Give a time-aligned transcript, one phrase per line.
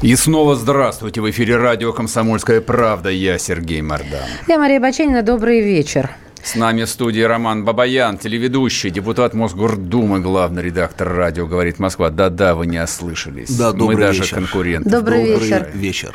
[0.00, 1.20] И снова здравствуйте.
[1.20, 3.10] В эфире радио «Комсомольская правда».
[3.10, 4.28] Я Сергей Мордан.
[4.46, 5.22] Я Мария Баченина.
[5.22, 6.10] Добрый вечер.
[6.40, 12.10] С нами в студии Роман Бабаян, телеведущий, депутат Мосгордумы, главный редактор радио «Говорит Москва».
[12.10, 13.50] Да-да, вы не ослышались.
[13.50, 14.34] Да, добрый Мы даже вечер.
[14.36, 14.88] конкуренты.
[14.88, 15.70] Добрый, Добрый вечер.
[15.74, 16.14] вечер.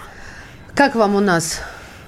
[0.73, 1.59] Как вам у нас?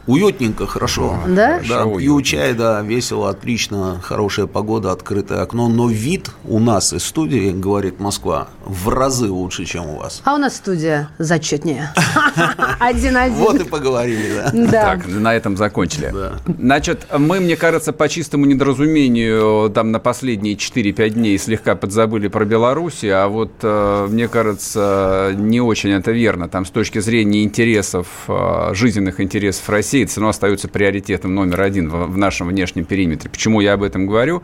[0.08, 1.18] Уютненько, хорошо.
[1.28, 1.60] Да?
[1.68, 5.68] Да, Хорошо, пью чай, да, весело, отлично, хорошая погода, открытое окно.
[5.68, 10.22] Но вид у нас из студии, говорит Москва, в разы лучше, чем у вас.
[10.24, 11.92] А у нас студия зачетнее.
[12.80, 13.36] Один-один.
[13.36, 14.52] Вот и поговорили, да.
[14.76, 14.96] Да.
[14.96, 16.14] Так, на этом закончили.
[16.60, 22.46] Значит, мы, мне кажется, по чистому недоразумению там на последние 4-5 дней слегка подзабыли про
[22.46, 26.50] Белоруссию, а вот, э, мне кажется, не очень это верно.
[26.50, 31.62] Там с точки зрения интересов, э, жизненных интересов России, это все равно остается приоритетом номер
[31.62, 33.30] один в, в нашем внешнем периметре.
[33.30, 34.44] Почему я об этом говорю?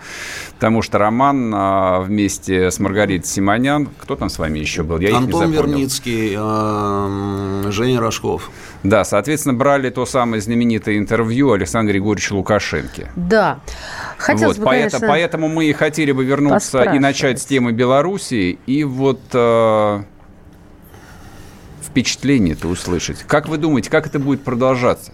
[0.56, 5.00] Потому что Роман э, вместе с Маргаритой Симонян, кто там с вами еще был?
[5.00, 5.78] Я их не Антон запомнил.
[5.78, 8.50] Верницкий, эм, Женя Рожков.
[8.84, 13.12] Да, соответственно, брали то самое знаменитое интервью Александра Григорьевича Лукашенко.
[13.16, 13.60] Да.
[14.18, 15.08] Хотелось вот, бы, поэто- конечно...
[15.08, 18.58] Поэтому мы и хотели бы вернуться и начать с темы Белоруссии.
[18.66, 20.04] И вот э,
[21.82, 23.24] впечатление-то услышать.
[23.24, 25.14] Как вы думаете, как это будет продолжаться?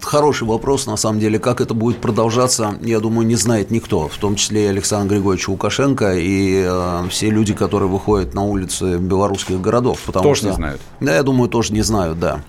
[0.00, 4.16] Хороший вопрос, на самом деле, как это будет продолжаться, я думаю, не знает никто, в
[4.16, 9.60] том числе и Александр Григорьевич Лукашенко и э, все люди, которые выходят на улицы белорусских
[9.60, 10.00] городов.
[10.06, 10.80] Потому Тоже что, не знают.
[11.00, 12.42] Да, я думаю, тоже не знают, да.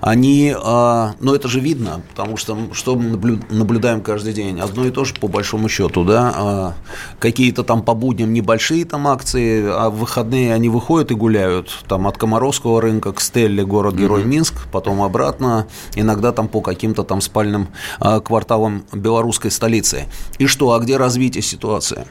[0.00, 4.60] Они, э, но это же видно, потому что что мы наблю- наблюдаем каждый день?
[4.60, 6.34] Одно и то же по большому счету, да.
[6.36, 11.84] Э, какие-то там по будням небольшие там акции, а в выходные они выходят и гуляют.
[11.88, 17.20] Там от Комаровского рынка к Стелле, город-герой Минск, потом обратно, иногда там по каким-то там
[17.20, 17.68] спальным
[18.00, 20.04] а, кварталам белорусской столицы.
[20.38, 22.06] И что, а где развитие ситуации?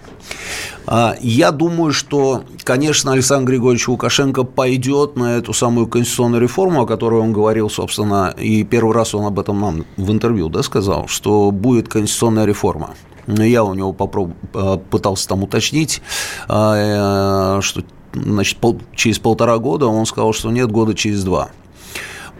[0.86, 6.86] А, Я думаю, что, конечно, Александр Григорьевич Лукашенко пойдет на эту самую конституционную реформу, о
[6.86, 11.08] которой он говорил, собственно, и первый раз он об этом нам в интервью да, сказал,
[11.08, 12.92] что будет конституционная реформа.
[13.26, 16.02] Но Я у него попроб- а, пытался там уточнить,
[16.48, 17.82] э, что
[18.14, 21.50] значит, пол- через полтора года, он сказал, что нет, года через два.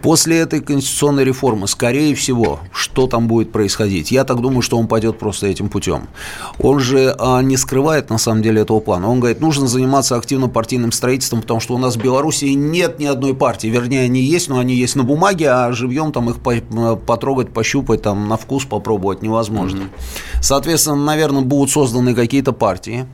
[0.02, 4.12] После этой конституционной реформы, скорее всего, что там будет происходить?
[4.12, 6.08] Я так думаю, что он пойдет просто этим путем.
[6.60, 9.10] Он же а, не скрывает на самом деле этого плана.
[9.10, 13.06] Он говорит, нужно заниматься активно партийным строительством, потому что у нас в Беларуси нет ни
[13.06, 13.68] одной партии.
[13.68, 18.02] Вернее, они есть, но они есть на бумаге, а живьем там их по- потрогать, пощупать,
[18.02, 19.90] там на вкус попробовать невозможно.
[20.42, 23.06] Соответственно, наверное, будут созданы какие-то партии.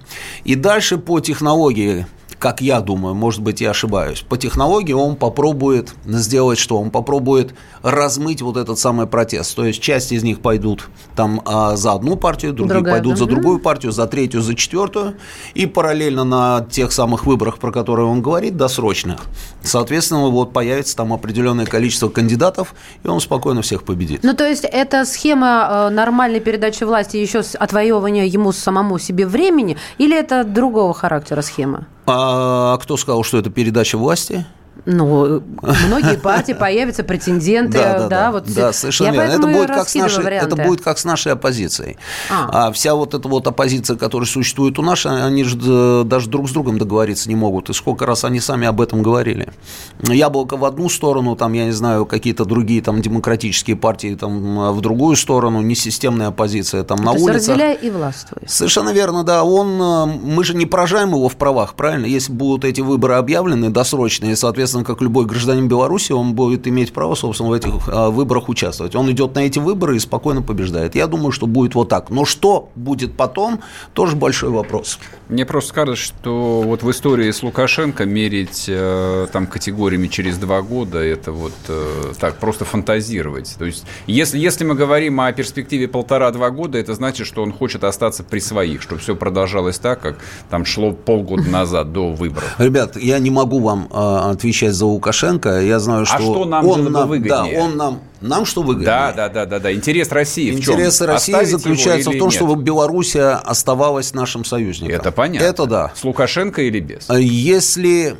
[0.43, 2.05] И дальше по технологии
[2.43, 6.77] как я думаю, может быть, я ошибаюсь, по технологии он попробует сделать что?
[6.77, 9.55] Он попробует размыть вот этот самый протест.
[9.55, 13.23] То есть часть из них пойдут там а, за одну партию, другие Другая, пойдут за
[13.23, 13.33] мгм.
[13.33, 15.15] другую партию, за третью, за четвертую.
[15.53, 19.21] И параллельно на тех самых выборах, про которые он говорит, досрочных,
[19.61, 24.19] соответственно, вот появится там определенное количество кандидатов, и он спокойно всех победит.
[24.21, 29.25] Ну, то есть это схема э, нормальной передачи власти еще с отвоевывания ему самому себе
[29.25, 31.87] времени, или это другого характера схема?
[32.05, 34.45] А кто сказал, что это передача власти?
[34.85, 35.41] Ну,
[35.87, 37.77] многие партии появятся, претенденты,
[38.09, 39.33] да, вот да, совершенно я верно.
[39.33, 40.63] Это будет, как с нашей, это варианты.
[40.63, 41.97] будет как с нашей оппозицией.
[42.29, 42.67] А.
[42.67, 42.71] А.
[42.71, 46.51] вся вот эта вот оппозиция, которая существует у нас, они же э, даже друг с
[46.51, 47.69] другом договориться не могут.
[47.69, 49.53] И сколько раз они сами об этом говорили.
[50.01, 54.81] Яблоко в одну сторону, там, я не знаю, какие-то другие там демократические партии там в
[54.81, 57.49] другую сторону, несистемная оппозиция там на То есть улицах.
[57.49, 58.41] разделяй и властвуй.
[58.47, 59.43] Совершенно верно, да.
[59.43, 62.05] Он, э, мы же не поражаем его в правах, правильно?
[62.05, 67.15] Если будут эти выборы объявлены досрочные, соответственно, как любой гражданин Беларуси, он будет иметь право,
[67.15, 68.95] собственно, в этих э, выборах участвовать.
[68.95, 70.95] Он идет на эти выборы и спокойно побеждает.
[70.95, 72.09] Я думаю, что будет вот так.
[72.09, 73.59] Но что будет потом,
[73.93, 74.99] тоже большой вопрос.
[75.29, 80.61] Мне просто кажется, что вот в истории с Лукашенко мерить э, там категориями через два
[80.61, 83.55] года это вот э, так просто фантазировать.
[83.57, 87.83] То есть если, если мы говорим о перспективе полтора-два года, это значит, что он хочет
[87.83, 90.17] остаться при своих, чтобы все продолжалось так, как
[90.49, 92.55] там шло полгода назад до выборов.
[92.59, 95.61] Ребят, я не могу вам э, отвечать за Лукашенко.
[95.61, 97.55] Я знаю, что, А что нам он нам, выгоднее?
[97.55, 98.85] Да, он нам, нам что выгоднее?
[98.85, 99.73] Да, да, да, да, да.
[99.73, 100.75] Интерес России в чем?
[100.75, 102.35] Интересы России Оставить заключаются в том, нет?
[102.35, 104.95] чтобы Белоруссия оставалась нашим союзником.
[104.95, 105.45] Это понятно.
[105.45, 105.91] Это да.
[105.95, 107.09] С Лукашенко или без?
[107.09, 108.15] А Если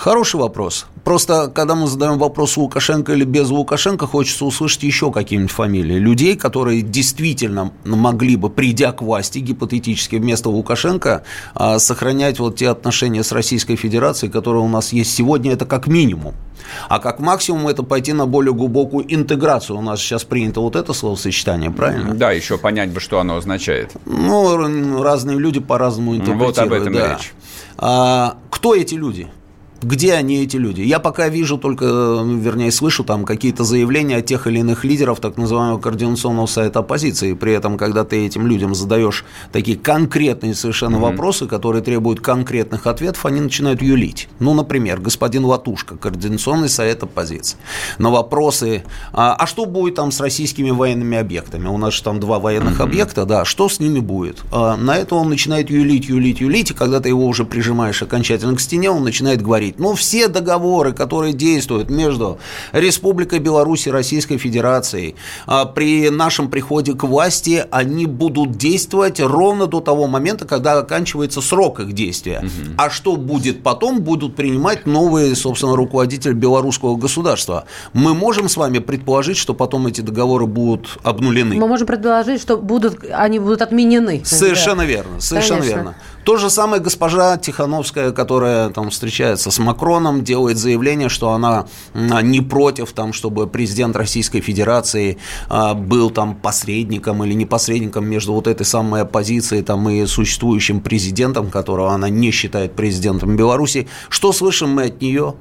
[0.00, 0.86] Хороший вопрос.
[1.04, 5.98] Просто, когда мы задаем вопрос Лукашенко или без Лукашенко, хочется услышать еще какие-нибудь фамилии.
[5.98, 11.24] Людей, которые действительно могли бы, придя к власти, гипотетически вместо Лукашенко,
[11.54, 15.86] а, сохранять вот те отношения с Российской Федерацией, которые у нас есть сегодня, это как
[15.86, 16.34] минимум.
[16.88, 19.76] А как максимум это пойти на более глубокую интеграцию.
[19.76, 22.14] У нас сейчас принято вот это словосочетание, правильно?
[22.14, 23.92] Да, еще понять бы, что оно означает.
[24.06, 26.56] Ну, разные люди по-разному интерпретируют.
[26.56, 27.16] Вот об этом да.
[27.16, 27.34] речь.
[27.76, 29.28] А, кто эти люди?
[29.82, 30.82] Где они, эти люди?
[30.82, 35.20] Я пока вижу только, ну, вернее, слышу там какие-то заявления от тех или иных лидеров
[35.20, 37.32] так называемого координационного совета оппозиции.
[37.32, 41.00] При этом, когда ты этим людям задаешь такие конкретные совершенно mm-hmm.
[41.00, 44.28] вопросы, которые требуют конкретных ответов, они начинают юлить.
[44.38, 47.56] Ну, например, господин Латушка, координационный совет оппозиции.
[47.96, 48.84] На вопросы,
[49.14, 51.68] а, а что будет там с российскими военными объектами?
[51.68, 52.84] У нас же там два военных mm-hmm.
[52.84, 54.42] объекта, да, что с ними будет?
[54.52, 58.54] А, на это он начинает юлить, юлить, юлить, и когда ты его уже прижимаешь окончательно
[58.56, 59.78] к стене, он начинает говорить, говорить.
[59.78, 62.38] Ну, все договоры, которые действуют между
[62.72, 65.14] Республикой Беларусь и Российской Федерацией
[65.46, 71.40] а, при нашем приходе к власти, они будут действовать ровно до того момента, когда оканчивается
[71.40, 72.40] срок их действия.
[72.40, 72.74] Угу.
[72.76, 77.64] А что будет потом, будут принимать новые, собственно, руководители белорусского государства.
[77.92, 81.56] Мы можем с вами предположить, что потом эти договоры будут обнулены.
[81.56, 84.22] Мы можем предположить, что будут, они будут отменены.
[84.24, 84.88] Совершенно да.
[84.88, 85.76] верно, совершенно Конечно.
[85.76, 85.94] верно.
[86.24, 92.40] То же самое госпожа Тихановская, которая там встречается с Макроном, делает заявление, что она не
[92.40, 95.18] против, там, чтобы президент Российской Федерации
[95.48, 100.80] а, был там посредником или не посредником между вот этой самой оппозицией там, и существующим
[100.80, 103.88] президентом, которого она не считает президентом Беларуси.
[104.08, 105.34] Что слышим мы от нее?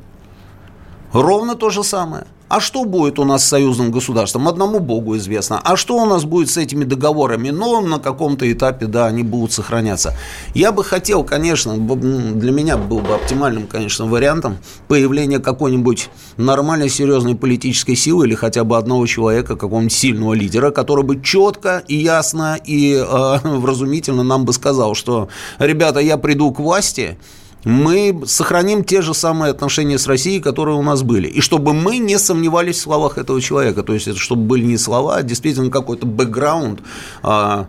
[1.14, 4.48] Ровно то же самое– а что будет у нас с союзным государством?
[4.48, 5.62] Одному Богу известно.
[5.64, 7.52] А что у нас будет с этими договорами?
[7.52, 10.16] Но на каком-то этапе, да, они будут сохраняться.
[10.56, 14.58] Я бы хотел, конечно, для меня был бы оптимальным, конечно, вариантом
[14.88, 21.04] появление какой-нибудь нормальной, серьезной политической силы или хотя бы одного человека, какого-нибудь сильного лидера, который
[21.04, 25.30] бы четко и ясно и э, вразумительно нам бы сказал, что,
[25.60, 27.20] ребята, я приду к власти,
[27.64, 31.28] мы сохраним те же самые отношения с Россией, которые у нас были.
[31.28, 33.84] И чтобы мы не сомневались в словах этого человека.
[33.84, 36.80] То есть, это чтобы были не слова, а действительно какой-то бэкграунд,
[37.22, 37.68] а,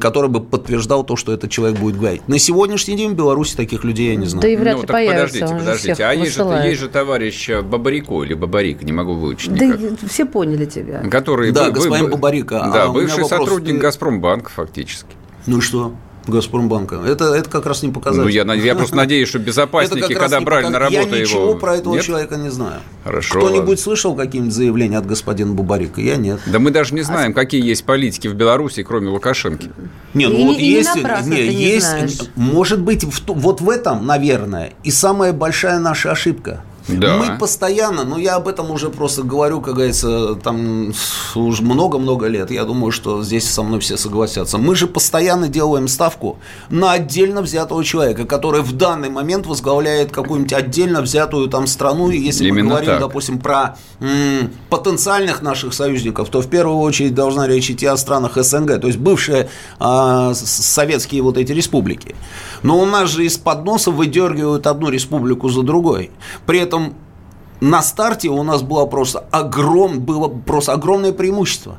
[0.00, 2.26] который бы подтверждал то, что этот человек будет говорить.
[2.28, 4.42] На сегодняшний день в Беларуси таких людей я не знаю.
[4.42, 5.40] Да и вряд ли ну, появится.
[5.40, 6.04] Подождите, подождите.
[6.04, 10.10] А есть же, есть же товарищ Бабарико или Бабарик, не могу выучить Да никак.
[10.10, 11.02] все поняли тебя.
[11.08, 12.70] Который да, вы, господин вы, Бабарика.
[12.72, 13.80] Да, а бывший сотрудник ты...
[13.80, 15.14] Газпромбанка фактически.
[15.46, 15.92] Ну и что?
[16.30, 16.96] Газпромбанка.
[17.06, 18.22] Это, это как раз не показатель.
[18.22, 21.14] Ну, я, я просто надеюсь, что безопасники, когда брали на работу его...
[21.14, 21.54] Я ничего его...
[21.56, 22.80] про этого человека не знаю.
[23.04, 23.38] Хорошо.
[23.38, 26.00] Кто-нибудь слышал какие-нибудь заявления от господина Бубарика?
[26.00, 26.40] Я нет.
[26.46, 27.34] Да мы даже не знаем, а...
[27.34, 29.70] какие есть политики в Беларуси, кроме Лукашенки.
[30.14, 30.94] Не, ну вот есть...
[31.26, 36.64] Не, есть может быть, вот в этом, наверное, и самая большая наша ошибка.
[36.98, 37.16] Да.
[37.16, 40.92] Мы постоянно, ну я об этом уже просто говорю, как говорится, там
[41.34, 42.50] уже много-много лет.
[42.50, 44.58] Я думаю, что здесь со мной все согласятся.
[44.58, 46.38] Мы же постоянно делаем ставку
[46.70, 52.10] на отдельно взятого человека, который в данный момент возглавляет какую-нибудь отдельно взятую там страну.
[52.10, 53.00] И если Именно мы говорим, так.
[53.00, 58.36] допустим, про м, потенциальных наших союзников, то в первую очередь должна речь идти о странах
[58.36, 59.48] СНГ, то есть бывшие
[59.78, 62.14] а, советские вот эти республики.
[62.62, 66.10] Но у нас же из-под носа выдергивают одну республику за другой.
[66.46, 66.79] При этом
[67.60, 71.78] на старте у нас было просто, огром, было просто огромное преимущество.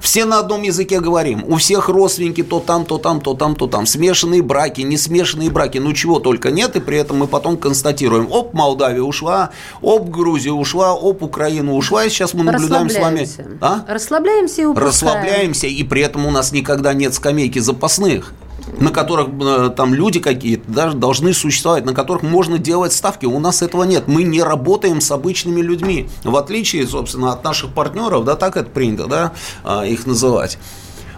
[0.00, 1.42] Все на одном языке говорим.
[1.48, 3.86] У всех родственники то там, то там, то там, то там.
[3.86, 5.78] Смешанные браки, не смешанные браки.
[5.78, 6.76] Ну, чего только нет.
[6.76, 8.30] И при этом мы потом констатируем.
[8.30, 12.04] Оп, Молдавия ушла, оп, Грузия ушла, оп, Украина ушла.
[12.04, 13.26] И сейчас мы наблюдаем с вами...
[13.60, 13.84] А?
[13.88, 14.88] Расслабляемся и упускаем.
[14.88, 15.66] Расслабляемся.
[15.66, 18.32] И при этом у нас никогда нет скамейки запасных
[18.78, 23.26] на которых э, там люди какие-то даже должны существовать, на которых можно делать ставки.
[23.26, 24.04] У нас этого нет.
[24.06, 26.08] Мы не работаем с обычными людьми.
[26.24, 29.32] В отличие, собственно, от наших партнеров, да, так это принято, да,
[29.64, 30.58] а, их называть.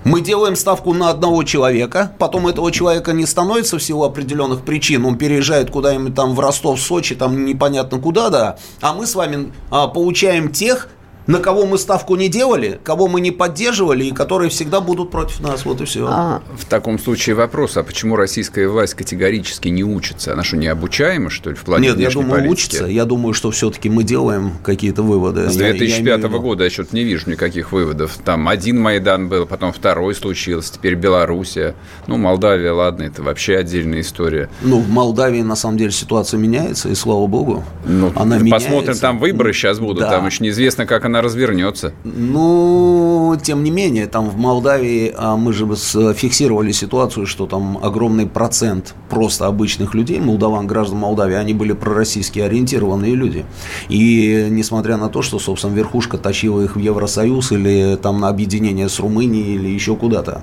[0.04, 5.04] Мы делаем ставку на одного человека, потом этого человека не становится в силу определенных причин,
[5.04, 9.52] он переезжает куда-нибудь там в Ростов, Сочи, там непонятно куда, да, а мы с вами
[9.70, 10.88] а, получаем тех,
[11.28, 15.40] на кого мы ставку не делали, кого мы не поддерживали и которые всегда будут против
[15.40, 15.64] нас.
[15.66, 16.06] Вот и все.
[16.08, 16.42] А...
[16.56, 20.32] В таком случае вопрос, а почему российская власть категорически не учится?
[20.32, 22.52] Она что, не обучаема, что ли, в плане Нет, я думаю, политики?
[22.52, 22.86] учится.
[22.86, 25.50] Я думаю, что все-таки мы делаем какие-то выводы.
[25.50, 28.16] С 2005 я, я года я что-то не вижу никаких выводов.
[28.24, 31.74] Там один Майдан был, потом второй случился, теперь Белоруссия.
[32.06, 34.48] Ну, Молдавия, ладно, это вообще отдельная история.
[34.62, 39.02] Ну, в Молдавии, на самом деле, ситуация меняется, и слава богу, ну, она посмотрим, меняется.
[39.02, 40.10] там выборы сейчас будут, да.
[40.10, 41.92] там еще неизвестно, как она она развернется.
[42.04, 45.66] Ну, тем не менее, там в Молдавии а, мы же
[46.14, 52.38] фиксировали ситуацию, что там огромный процент просто обычных людей, молдаван, граждан Молдавии, они были пророссийски
[52.40, 53.44] ориентированные люди.
[53.88, 58.88] И несмотря на то, что, собственно, верхушка тащила их в Евросоюз или там на объединение
[58.88, 60.42] с Румынией или еще куда-то,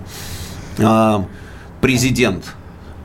[0.79, 1.25] а,
[1.81, 2.55] президент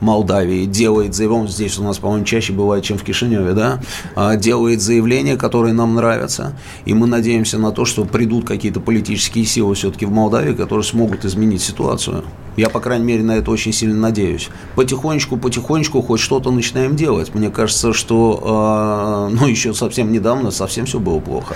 [0.01, 3.81] Молдавии делает заявление, здесь у нас, по-моему, чаще бывает, чем в Кишиневе, да,
[4.15, 6.55] а, делает заявления, которые нам нравятся,
[6.85, 11.25] и мы надеемся на то, что придут какие-то политические силы все-таки в Молдавии, которые смогут
[11.25, 12.23] изменить ситуацию.
[12.57, 14.49] Я, по крайней мере, на это очень сильно надеюсь.
[14.75, 17.33] Потихонечку, потихонечку хоть что-то начинаем делать.
[17.33, 21.55] Мне кажется, что, э, ну, еще совсем недавно совсем все было плохо.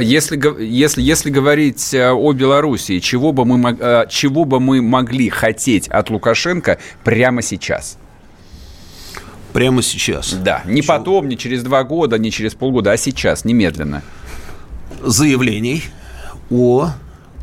[0.00, 5.30] Если, если, если говорить э, о Белоруссии, чего бы, мы, э, чего бы мы могли
[5.30, 7.96] хотеть от Лукашенко прямо сейчас?
[9.54, 10.34] Прямо сейчас?
[10.34, 10.98] Да, не Чего?
[10.98, 14.02] потом, не через два года, не через полгода, а сейчас, немедленно.
[15.02, 15.84] Заявлений
[16.50, 16.90] о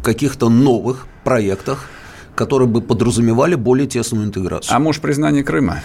[0.04, 1.90] каких-то новых проектах
[2.36, 4.76] которые бы подразумевали более тесную интеграцию.
[4.76, 5.82] А может, признание Крыма?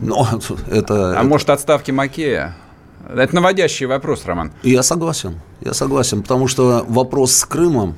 [0.00, 0.26] Но
[0.70, 1.22] это, а это...
[1.24, 2.56] может, отставки Макея?
[3.08, 4.52] Это наводящий вопрос, Роман.
[4.62, 5.40] Я согласен.
[5.60, 7.96] Я согласен, потому что вопрос с Крымом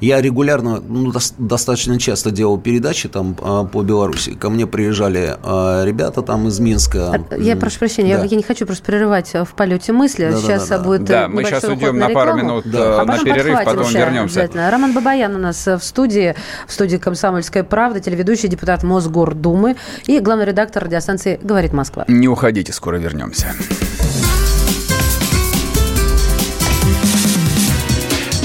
[0.00, 4.34] я регулярно, ну, до, достаточно часто делал передачи там а, по Беларуси.
[4.34, 7.24] Ко мне приезжали а, ребята там из Минска.
[7.30, 8.24] А, я прошу прощения, да.
[8.24, 10.30] я, я не хочу просто прерывать в полете мысли.
[10.30, 13.04] Да, сейчас да, да, будет Да, мы сейчас уйдем на, на пару минут да.
[13.04, 14.48] на перерыв, потом вернемся.
[14.54, 16.34] Роман Бабаян у нас в студии,
[16.66, 22.04] в студии «Комсомольская правда», телеведущий, депутат Мосгордумы и главный редактор радиостанции «Говорит Москва».
[22.08, 23.54] Не уходите, скоро вернемся.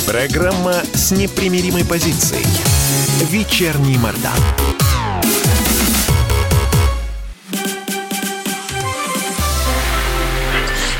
[0.07, 2.45] Программа с непримиримой позицией.
[3.29, 4.33] Вечерний Мордан.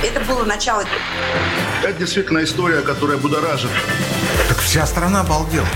[0.04, 0.84] Это было начало.
[1.84, 3.70] Это действительно история, которая будоражит.
[4.48, 5.68] Так вся страна обалдела.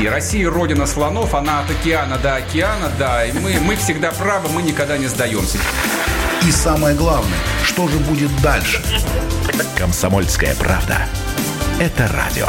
[0.00, 3.24] И Россия родина слонов, она от океана до океана, да.
[3.24, 5.58] И мы, мы всегда правы, мы никогда не сдаемся.
[6.46, 8.82] И самое главное, что же будет дальше?
[9.76, 11.08] Комсомольская правда
[11.78, 12.48] это радио.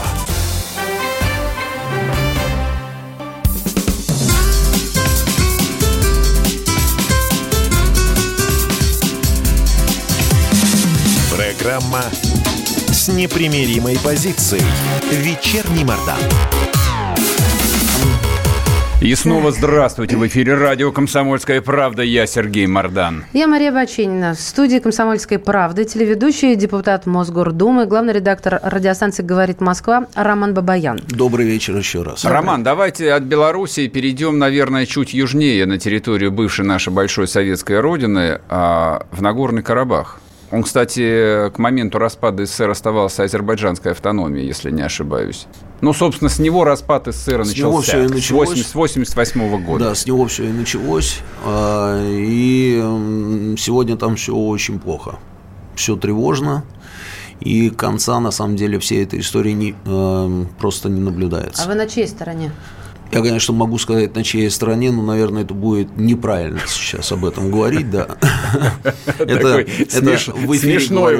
[11.35, 12.03] Программа
[12.89, 14.63] с непримиримой позицией.
[15.11, 16.19] Вечерний Мордан.
[18.99, 20.17] И снова здравствуйте.
[20.17, 22.01] В эфире радио «Комсомольская правда».
[22.01, 23.25] Я Сергей Мордан.
[23.31, 24.33] Я Мария Баченина.
[24.33, 30.99] В студии «Комсомольской правды» телеведущий, депутат Мосгордумы, главный редактор радиостанции «Говорит Москва» Роман Бабаян.
[31.09, 32.25] Добрый вечер еще раз.
[32.25, 38.41] Роман, давайте от Белоруссии перейдем, наверное, чуть южнее на территорию бывшей нашей большой советской родины,
[38.49, 40.19] а, в Нагорный Карабах.
[40.49, 45.45] Он, кстати, к моменту распада СССР оставался азербайджанской автономией, если не ошибаюсь.
[45.81, 47.57] Ну, собственно, с него распад СССР с начался.
[47.59, 48.65] Него все и началось.
[48.65, 49.85] С 88 года.
[49.85, 51.19] Да, с него все и началось.
[51.45, 55.19] А, и сегодня там все очень плохо.
[55.75, 56.63] Все тревожно.
[57.39, 61.63] И конца, на самом деле, всей этой истории не, э, просто не наблюдается.
[61.63, 62.51] А вы на чьей стороне?
[63.11, 67.51] Я, конечно, могу сказать, на чьей стороне, но, наверное, это будет неправильно сейчас об этом
[67.51, 68.07] говорить, да.
[69.19, 69.65] Это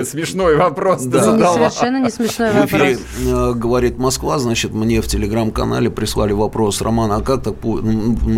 [0.06, 2.72] смешной вопрос ты Совершенно не смешной вопрос.
[2.72, 7.56] В эфире э, говорит Москва, значит, мне в телеграм-канале прислали вопрос, Роман, а как так,
[7.64, 7.74] а,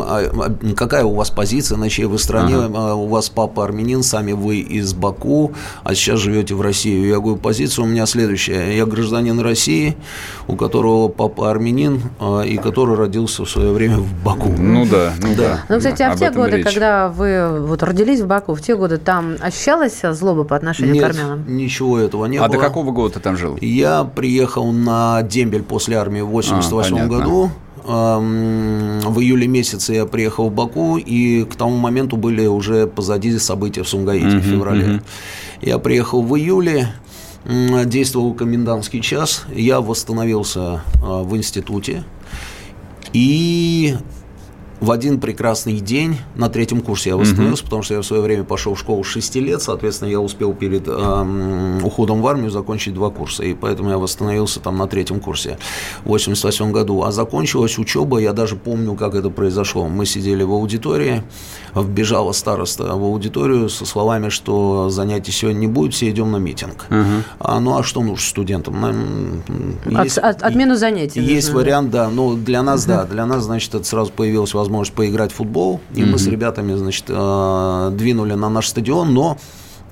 [0.01, 4.33] а, какая у вас позиция, на чьей вы стороне, а, у вас папа армянин, сами
[4.33, 5.53] вы из Баку,
[5.83, 7.07] а сейчас живете в России.
[7.07, 8.75] Я говорю, позиция у меня следующая.
[8.75, 9.97] Я гражданин России,
[10.47, 12.01] у которого папа армянин,
[12.45, 14.49] и который родился в свое время в Баку.
[14.49, 15.65] Ну да, ну да.
[15.69, 16.65] Ну, кстати, а в те годы, речь.
[16.65, 21.03] когда вы вот родились в Баку, в те годы там ощущалась злоба по отношению Нет,
[21.03, 21.43] к армянам?
[21.47, 22.49] ничего этого не а было.
[22.49, 23.57] А до какого года ты там жил?
[23.61, 27.51] Я приехал на дембель после армии в 88 а, году.
[27.85, 33.83] В июле месяце я приехал в Баку, и к тому моменту были уже позади события
[33.83, 34.85] в Сумгаите uh-huh, в феврале.
[34.85, 35.01] Uh-huh.
[35.61, 36.89] Я приехал в июле,
[37.45, 42.03] действовал комендантский час, я восстановился а, в институте,
[43.13, 43.95] и
[44.79, 47.65] в один прекрасный день, на третьем курсе я восстановился, mm-hmm.
[47.65, 50.53] потому что я в свое время пошел в школу с 6 лет, соответственно, я успел
[50.53, 55.19] перед э, уходом в армию закончить два курса, и поэтому я восстановился там на третьем
[55.19, 55.57] курсе
[56.05, 57.03] в 88 году.
[57.03, 59.87] А закончилась учеба, я даже помню, как это произошло.
[59.89, 61.23] Мы сидели в аудитории,
[61.75, 66.85] вбежала староста в аудиторию со словами, что занятий сегодня не будет, все идем на митинг.
[66.89, 67.23] Mm-hmm.
[67.39, 68.79] А, ну а что нужно студентам?
[68.79, 71.19] Нам, есть, от, отмену занятий.
[71.19, 72.87] Есть нужно, вариант, да, но для нас, mm-hmm.
[72.87, 75.81] да, для нас, значит, это сразу появилась возможность возможность поиграть в футбол.
[75.93, 76.05] И mm-hmm.
[76.05, 79.37] мы с ребятами, значит, э, двинули на наш стадион, но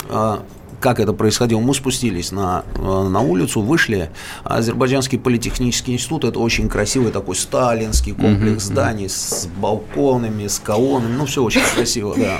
[0.09, 0.37] э,
[0.79, 1.59] как это происходило.
[1.59, 4.11] Мы спустились на, э, на улицу, вышли.
[4.43, 8.73] Азербайджанский политехнический институт– это очень красивый такой сталинский комплекс mm-hmm.
[8.73, 11.15] зданий с балконами, с колоннами.
[11.17, 12.37] Ну, все очень красиво, да.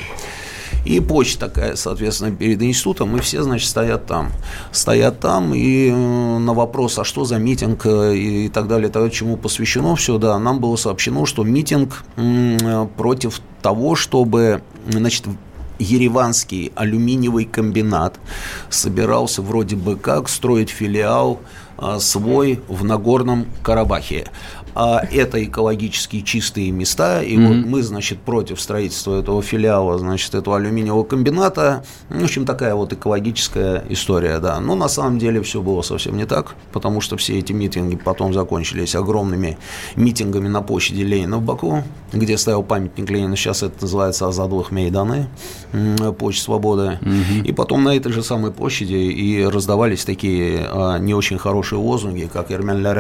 [0.86, 4.32] И почта такая, соответственно, перед институтом, и все, значит, стоят там.
[4.72, 9.08] Стоят там, и э, на вопрос, а что за митинг э, и так далее, то,
[9.10, 12.04] чему посвящено все, да, нам было сообщено, что митинг
[12.96, 15.26] против того, чтобы, значит,
[15.80, 18.20] Ереванский алюминиевый комбинат
[18.70, 21.40] собирался вроде бы как строить филиал
[21.78, 24.28] а, свой в Нагорном Карабахе
[24.76, 27.48] а это экологически чистые места, и mm-hmm.
[27.48, 32.94] вот мы, значит, против строительства этого филиала, значит, этого алюминиевого комбината, в общем, такая вот
[32.94, 34.60] экологическая история, да.
[34.60, 38.34] Но на самом деле все было совсем не так, потому что все эти митинги потом
[38.34, 39.58] закончились огромными
[39.96, 41.84] митингами на площади Ленина в Баку,
[42.14, 45.28] где стоял памятник Ленина, сейчас это называется Азадовых Мейданы,
[46.20, 47.46] площадь Свободы, mm-hmm.
[47.46, 52.30] и потом на этой же самой площади и раздавались такие а, не очень хорошие лозунги,
[52.32, 52.94] как «Эрмен ля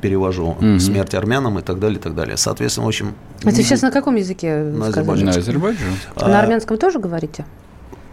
[0.00, 0.78] перевожу, mm-hmm.
[0.78, 2.36] смерть армянам и так далее, и так далее.
[2.36, 3.14] Соответственно, в общем...
[3.42, 5.24] Это сейчас на каком языке На азербайджанском.
[5.24, 6.12] На азербайджанском.
[6.16, 7.44] А, на армянском тоже говорите?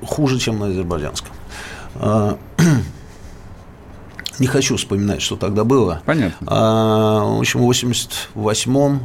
[0.04, 1.32] Хуже, чем на азербайджанском.
[1.96, 2.38] А,
[4.40, 6.02] не хочу вспоминать, что тогда было.
[6.06, 6.48] Понятно.
[6.48, 9.02] А, в общем, в 88-м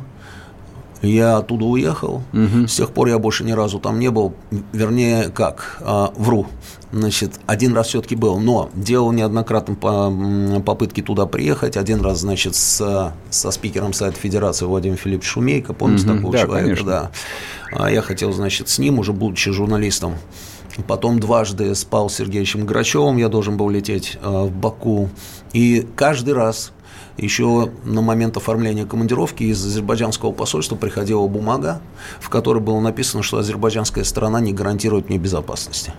[1.02, 2.22] я оттуда уехал.
[2.32, 2.68] Угу.
[2.68, 4.34] С тех пор я больше ни разу там не был.
[4.72, 5.78] Вернее, как?
[5.80, 6.46] А, вру.
[6.92, 9.76] Значит, один раз все-таки был, но делал неоднократно
[10.64, 11.76] попытки туда приехать.
[11.76, 16.38] Один раз, значит, с, со спикером Совета Федерации Владимиром Филипповичем Шумейко, помните угу, такого да,
[16.40, 16.64] человека?
[16.64, 16.86] Конечно.
[16.86, 17.10] Да.
[17.72, 20.14] А я хотел, значит, с ним, уже будучи журналистом,
[20.86, 25.10] Потом дважды спал с Сергеевичем Грачевым, я должен был лететь э, в Баку.
[25.52, 26.72] И каждый раз
[27.24, 31.80] еще на момент оформления командировки из азербайджанского посольства приходила бумага,
[32.20, 35.92] в которой было написано, что азербайджанская сторона не гарантирует мне безопасности.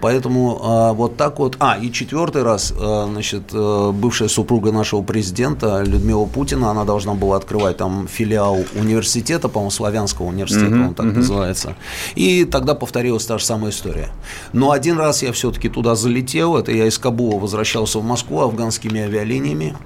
[0.00, 1.56] Поэтому а, вот так вот.
[1.60, 7.14] А, и четвертый раз, а, значит, а, бывшая супруга нашего президента Людмила Путина, она должна
[7.14, 11.16] была открывать там филиал университета, по-моему, славянского университета, mm-hmm, он так mm-hmm.
[11.16, 11.76] называется.
[12.14, 14.08] И тогда повторилась та же самая история.
[14.52, 19.02] Но один раз я все-таки туда залетел, это я из Кабула возвращался в Москву афганскими
[19.02, 19.76] авиалиниями.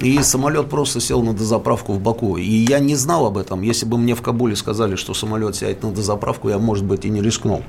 [0.00, 2.38] И самолет просто сел на дозаправку в Баку.
[2.38, 3.60] И я не знал об этом.
[3.60, 7.10] Если бы мне в Кабуле сказали, что самолет сядет на дозаправку, я, может быть, и
[7.10, 7.62] не рискнул.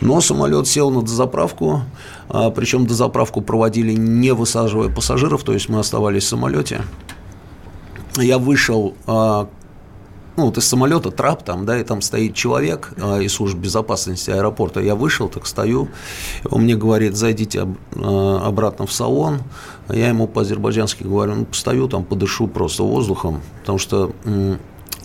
[0.00, 1.82] Но самолет сел на дозаправку,
[2.28, 6.82] а, причем дозаправку проводили не высаживая пассажиров, то есть мы оставались в самолете.
[8.16, 9.48] Я вышел а,
[10.36, 14.30] ну, вот из самолета трап там, да, и там стоит человек э, из службы безопасности
[14.30, 14.80] аэропорта.
[14.80, 15.88] Я вышел, так стою,
[16.50, 19.42] он мне говорит, зайдите об, э, обратно в салон.
[19.88, 24.12] Я ему по-азербайджански говорю, ну, постою там, подышу просто воздухом, потому что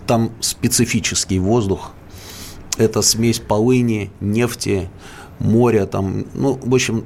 [0.07, 1.91] там специфический воздух.
[2.77, 4.89] Это смесь полыни, нефти,
[5.39, 7.03] моря, там, ну, в общем,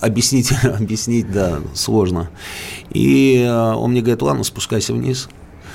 [0.00, 2.30] объяснить, объяснить, да, сложно.
[2.90, 5.28] И э, он мне говорит, ладно, спускайся вниз.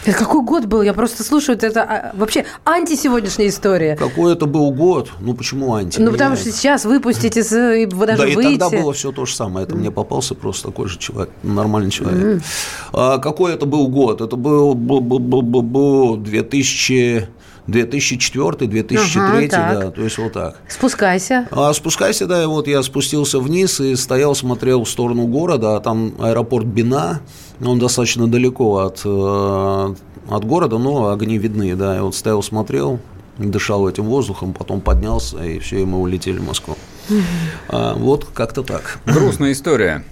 [0.06, 0.82] Это какой год был?
[0.82, 3.96] Я просто слушаю, это а, вообще анти-сегодняшняя история.
[3.96, 5.12] Какой это был год?
[5.20, 6.00] Ну, почему анти?
[6.00, 7.42] Ну, потому что сейчас выпустите,
[7.82, 8.54] и вы даже Да, выйти.
[8.54, 9.66] и тогда было все то же самое.
[9.66, 9.80] Это mm.
[9.80, 12.24] мне попался просто такой же человек, нормальный человек.
[12.24, 12.44] Mm.
[12.94, 14.22] А, какой это был год?
[14.22, 17.28] Это был, был, был, был, был, был 2000...
[17.68, 20.58] 2004-2003, ага, да, то есть вот так.
[20.68, 21.48] Спускайся.
[21.52, 25.80] А спускайся, да, и вот я спустился вниз и стоял, смотрел в сторону города, а
[25.80, 27.22] там аэропорт Бина,
[27.64, 29.96] он достаточно далеко от, э,
[30.30, 33.00] от города, но огни видны, да, я вот стоял, смотрел,
[33.38, 36.78] дышал этим воздухом, потом поднялся, и все, и мы улетели в Москву.
[37.68, 39.00] А, вот как-то так.
[39.06, 40.04] Грустная история.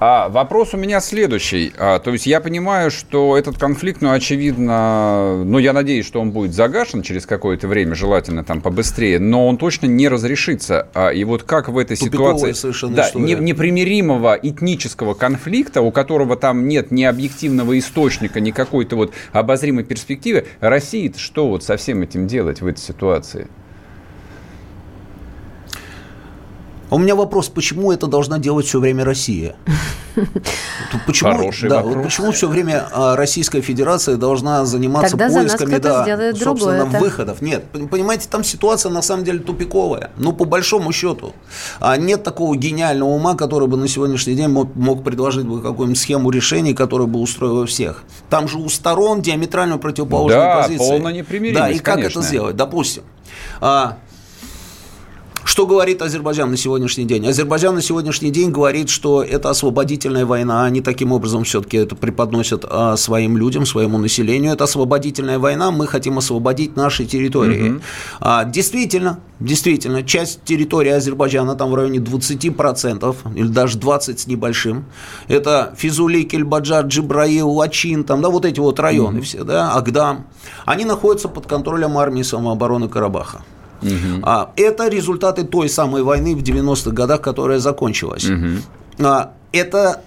[0.00, 1.72] А вопрос у меня следующий.
[1.78, 6.32] А, то есть я понимаю, что этот конфликт, ну, очевидно, ну, я надеюсь, что он
[6.32, 10.88] будет загашен через какое-то время, желательно там побыстрее, но он точно не разрешится.
[10.94, 12.92] А, и вот как в этой Тупиковая ситуации...
[12.94, 19.12] Да, не, непримиримого этнического конфликта, у которого там нет ни объективного источника, ни какой-то вот
[19.32, 23.48] обозримой перспективы, России что вот со всем этим делать в этой ситуации?
[26.94, 29.56] А у меня вопрос, почему это должна делать все время Россия?
[31.08, 32.04] Почему, Хороший да, вопрос.
[32.04, 37.42] почему все время а, Российская Федерация должна заниматься Тогда поисками да, собственно, другое, выходов?
[37.42, 40.12] Нет, понимаете, там ситуация на самом деле тупиковая.
[40.18, 41.32] Ну, по большому счету.
[41.80, 46.00] А нет такого гениального ума, который бы на сегодняшний день мог, мог предложить бы какую-нибудь
[46.00, 48.04] схему решений, которая бы устроила всех.
[48.30, 50.78] Там же у сторон диаметрально противоположные да, позиции.
[50.78, 52.20] Полная непримиримость, Да, и как конечно.
[52.20, 52.54] это сделать?
[52.54, 53.02] Допустим,
[53.60, 53.98] а,
[55.44, 57.26] Что говорит Азербайджан на сегодняшний день?
[57.28, 60.64] Азербайджан на сегодняшний день говорит, что это освободительная война.
[60.64, 64.54] Они таким образом все-таки это преподносят а, своим людям, своему населению.
[64.54, 65.70] Это освободительная война.
[65.70, 67.72] Мы хотим освободить наши территории.
[67.72, 67.80] Угу.
[68.20, 74.86] А, действительно, действительно, часть территории Азербайджана там в районе 20% или даже 20 с небольшим.
[75.28, 79.24] Это Физули, Кельбаджар, Джибраил, Лачин, там, да, вот эти вот районы угу.
[79.24, 80.26] все, да, Агдам.
[80.64, 83.42] Они находятся под контролем армии самообороны Карабаха.
[83.82, 84.22] Угу.
[84.22, 88.24] А, это результаты той самой войны в 90-х годах, которая закончилась.
[88.24, 89.06] Угу.
[89.06, 90.02] А, это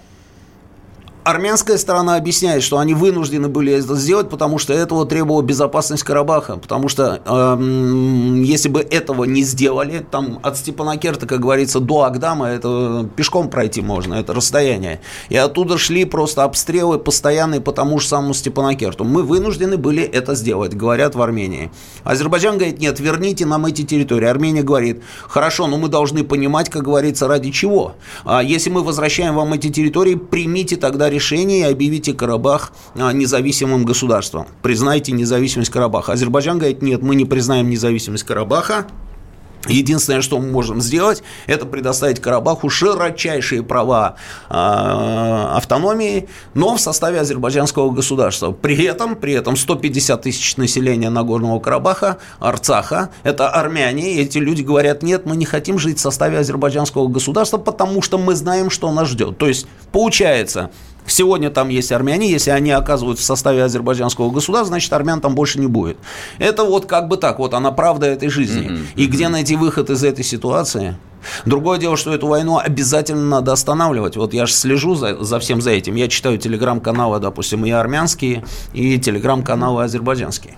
[1.30, 6.56] армянская сторона объясняет, что они вынуждены были это сделать, потому что этого требовала безопасность Карабаха.
[6.56, 12.48] Потому что э, если бы этого не сделали, там от Степанакерта, как говорится, до Агдама,
[12.48, 15.00] это пешком пройти можно, это расстояние.
[15.28, 19.04] И оттуда шли просто обстрелы постоянные по тому же самому Степанакерту.
[19.04, 21.70] Мы вынуждены были это сделать, говорят в Армении.
[22.04, 24.26] Азербайджан говорит, нет, верните нам эти территории.
[24.26, 27.96] Армения говорит, хорошо, но мы должны понимать, как говорится, ради чего.
[28.24, 33.12] А если мы возвращаем вам эти территории, примите тогда решение решение и объявите Карабах а,
[33.12, 34.46] независимым государством.
[34.62, 36.12] Признайте независимость Карабаха.
[36.12, 38.86] Азербайджан говорит, нет, мы не признаем независимость Карабаха,
[39.66, 44.14] Единственное, что мы можем сделать, это предоставить Карабаху широчайшие права
[44.48, 48.52] э, автономии, но в составе азербайджанского государства.
[48.52, 54.62] При этом, при этом 150 тысяч населения Нагорного Карабаха, Арцаха, это армяне, и эти люди
[54.62, 58.90] говорят, нет, мы не хотим жить в составе азербайджанского государства, потому что мы знаем, что
[58.92, 59.38] нас ждет.
[59.38, 60.70] То есть, получается,
[61.08, 65.58] Сегодня там есть армяне, если они оказываются в составе азербайджанского государства, значит, армян там больше
[65.58, 65.96] не будет.
[66.38, 68.68] Это вот как бы так, вот она правда этой жизни.
[68.68, 68.86] Mm-hmm.
[68.96, 70.96] И где найти выход из этой ситуации?
[71.44, 74.16] Другое дело, что эту войну обязательно надо останавливать.
[74.16, 75.94] Вот я же слежу за, за всем за этим.
[75.94, 80.56] Я читаю телеграм-каналы, допустим, и армянские, и телеграм-каналы азербайджанские.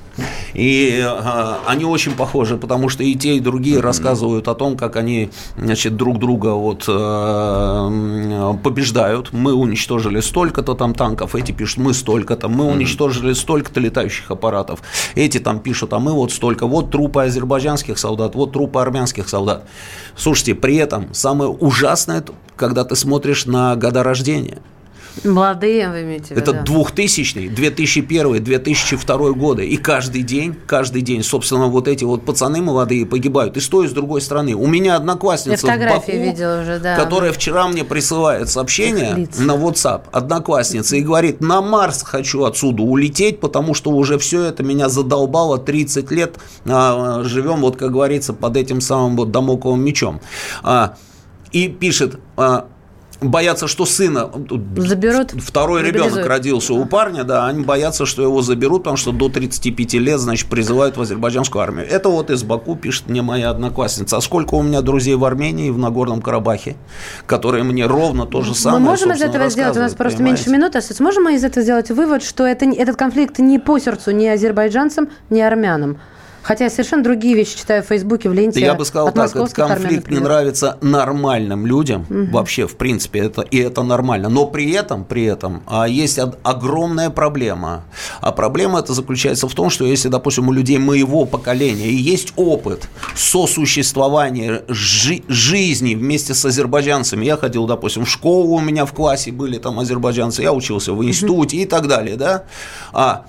[0.55, 4.97] И э, они очень похожи, потому что и те, и другие рассказывают о том, как
[4.97, 9.33] они значит, друг друга вот, э, побеждают.
[9.33, 12.49] Мы уничтожили столько-то там танков, эти пишут, мы столько-то.
[12.49, 14.81] Мы уничтожили столько-то летающих аппаратов.
[15.15, 16.67] Эти там пишут, а мы вот столько.
[16.67, 19.67] Вот трупы азербайджанских солдат, вот трупы армянских солдат.
[20.17, 22.25] Слушайте, при этом самое ужасное,
[22.57, 24.59] когда ты смотришь на года рождения–
[25.25, 26.53] Молодые, вы имеете в виду?
[26.53, 29.67] Это 2000 2001 2002 годы.
[29.67, 33.57] И каждый день, каждый день, собственно, вот эти вот пацаны молодые погибают.
[33.57, 34.55] И с той, и с другой стороны.
[34.55, 36.97] У меня одноклассница в Баку, уже, да.
[36.97, 43.41] которая вчера мне присылает сообщение на WhatsApp, одноклассница, и говорит, на Марс хочу отсюда улететь,
[43.41, 46.37] потому что уже все это меня задолбало 30 лет.
[46.67, 50.21] А, живем, вот как говорится, под этим самым вот домоковым мечом.
[50.63, 50.95] А,
[51.53, 52.67] и пишет, а,
[53.21, 54.31] боятся, что сына
[54.77, 55.33] заберут.
[55.33, 59.95] Второй ребенок родился у парня, да, они боятся, что его заберут, потому что до 35
[59.95, 61.87] лет, значит, призывают в азербайджанскую армию.
[61.89, 64.17] Это вот из Баку пишет мне моя одноклассница.
[64.17, 66.77] А сколько у меня друзей в Армении и в Нагорном Карабахе,
[67.27, 68.81] которые мне ровно то же самое.
[68.81, 70.51] Мы можем из этого сделать, у нас просто понимаете?
[70.51, 74.11] меньше минуты, сможем мы из этого сделать вывод, что это, этот конфликт не по сердцу
[74.13, 75.99] ни азербайджанцам, ни армянам?
[76.43, 78.61] Хотя я совершенно другие вещи читаю в Фейсбуке, в ленте.
[78.61, 82.31] Я бы сказал так, этот конфликт армян, не нравится нормальным людям, угу.
[82.33, 84.29] вообще, в принципе, это, и это нормально.
[84.29, 87.85] Но при этом, при этом, а, есть огромная проблема.
[88.21, 92.33] А проблема это заключается в том, что если, допустим, у людей моего поколения и есть
[92.37, 98.93] опыт сосуществования жи- жизни вместе с азербайджанцами, я ходил, допустим, в школу, у меня в
[98.93, 101.63] классе были там азербайджанцы, я учился в институте угу.
[101.63, 102.45] и так далее, да,
[102.93, 103.27] а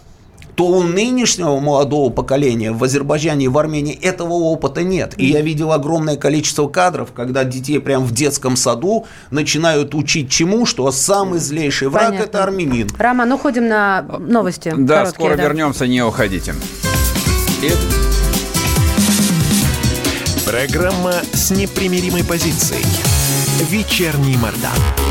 [0.56, 5.14] то у нынешнего молодого поколения в Азербайджане и в Армении этого опыта нет.
[5.18, 10.66] И я видел огромное количество кадров, когда детей прямо в детском саду начинают учить чему,
[10.66, 12.26] что самый злейший враг Понятно.
[12.26, 12.90] это армянин.
[12.98, 14.74] Роман, уходим на новости.
[14.76, 15.44] Да, Короткие, скоро да.
[15.44, 16.54] вернемся, не уходите.
[20.46, 22.86] Программа с непримиримой позицией.
[23.70, 25.11] Вечерний Мордан.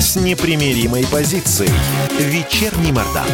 [0.00, 1.70] с непримиримой позицией.
[2.18, 3.26] Вечерний Мордан.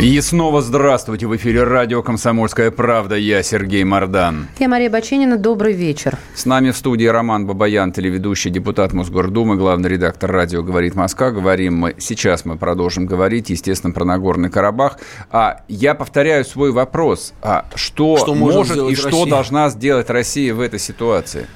[0.00, 1.26] И снова здравствуйте.
[1.26, 3.16] В эфире радио «Комсомольская правда».
[3.16, 4.46] Я Сергей Мордан.
[4.60, 5.36] Я Мария Баченина.
[5.38, 6.16] Добрый вечер.
[6.36, 11.32] С нами в студии Роман Бабаян, телеведущий, депутат Мосгордумы, главный редактор радио «Говорит Москва».
[11.32, 15.00] Говорим мы, сейчас мы продолжим говорить, естественно, про Нагорный Карабах.
[15.32, 17.32] А я повторяю свой вопрос.
[17.42, 19.30] А что, что может и что Россия?
[19.30, 21.48] должна сделать Россия в этой ситуации?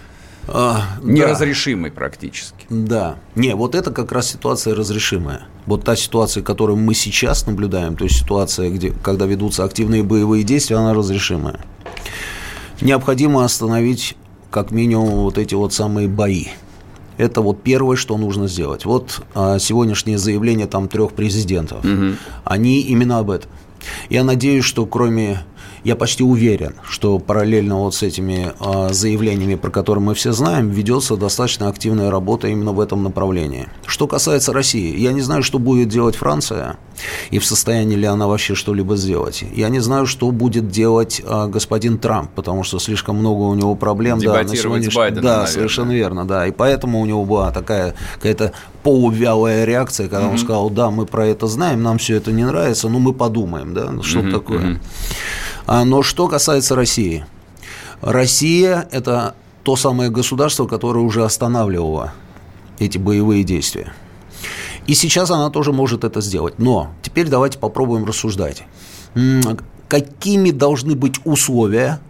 [0.48, 1.96] А, Неразрешимый да.
[1.96, 2.66] практически.
[2.68, 3.16] Да.
[3.34, 5.42] Не, вот это как раз ситуация разрешимая.
[5.66, 10.42] Вот та ситуация, которую мы сейчас наблюдаем, то есть ситуация, где, когда ведутся активные боевые
[10.42, 11.60] действия, она разрешимая.
[12.80, 14.16] Необходимо остановить
[14.50, 16.46] как минимум вот эти вот самые бои.
[17.18, 18.86] Это вот первое, что нужно сделать.
[18.86, 21.84] Вот а, сегодняшнее заявление там трех президентов.
[21.84, 22.16] Угу.
[22.44, 23.50] Они именно об этом.
[24.08, 25.44] Я надеюсь, что кроме
[25.84, 30.70] я почти уверен, что параллельно вот с этими э, заявлениями, про которые мы все знаем,
[30.70, 33.68] ведется достаточно активная работа именно в этом направлении.
[33.86, 36.76] Что касается России, я не знаю, что будет делать Франция
[37.30, 39.42] и в состоянии ли она вообще что-либо сделать.
[39.54, 43.74] Я не знаю, что будет делать э, господин Трамп, потому что слишком много у него
[43.74, 44.18] проблем.
[44.20, 44.94] Да, на сегодняшний...
[44.94, 46.46] Байденом, да совершенно верно, да.
[46.46, 50.32] И поэтому у него была такая какая-то полувялая реакция, когда mm-hmm.
[50.32, 53.74] он сказал, да, мы про это знаем, нам все это не нравится, но мы подумаем,
[53.74, 54.30] да, что mm-hmm.
[54.32, 54.58] такое.
[54.58, 54.78] Mm-hmm.
[55.66, 57.24] А, но что касается России.
[58.00, 62.12] Россия– это то самое государство, которое уже останавливало
[62.78, 63.92] эти боевые действия.
[64.86, 66.58] И сейчас она тоже может это сделать.
[66.58, 68.64] Но теперь давайте попробуем рассуждать.
[69.88, 72.00] Какими должны быть условия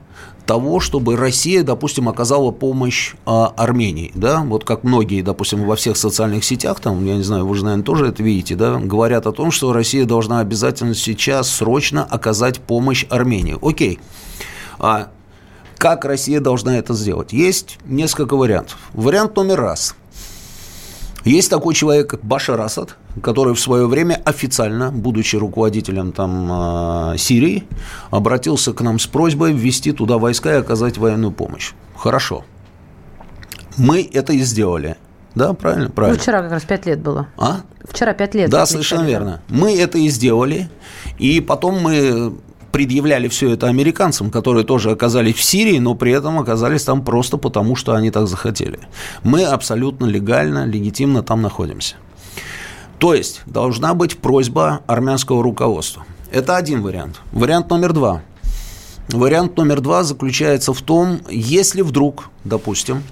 [0.51, 5.97] того, чтобы Россия, допустим, оказала помощь а, Армении, да, вот как многие, допустим, во всех
[5.97, 9.33] социальных сетях, там, я не знаю, вы же, наверное, тоже это видите, да, говорят о
[9.33, 13.59] том, что Россия должна обязательно сейчас срочно оказать помощь Армении.
[13.63, 14.01] Окей.
[14.81, 15.13] А
[15.79, 17.33] как Россия должна это сделать?
[17.33, 18.77] Есть несколько вариантов.
[18.93, 19.95] Вариант номер раз.
[21.25, 27.65] Есть такой человек, Башар Асад, который в свое время официально, будучи руководителем там, Сирии,
[28.11, 31.73] обратился к нам с просьбой ввести туда войска и оказать военную помощь.
[31.97, 32.45] Хорошо.
[33.77, 34.97] Мы это и сделали.
[35.35, 36.17] Да, правильно, правильно.
[36.17, 37.29] Ну, вчера как раз пять лет было.
[37.37, 37.61] А?
[37.85, 38.51] Вчера пять лет.
[38.51, 39.43] Да, совершенно верно.
[39.49, 40.69] Мы это и сделали.
[41.19, 42.35] И потом мы
[42.73, 47.37] предъявляли все это американцам, которые тоже оказались в Сирии, но при этом оказались там просто
[47.37, 48.79] потому, что они так захотели.
[49.23, 51.97] Мы абсолютно легально, легитимно там находимся.
[52.99, 56.05] То есть должна быть просьба армянского руководства.
[56.31, 57.21] Это один вариант.
[57.33, 58.23] Вариант номер два.
[59.09, 63.03] Вариант номер два заключается в том, если вдруг, допустим,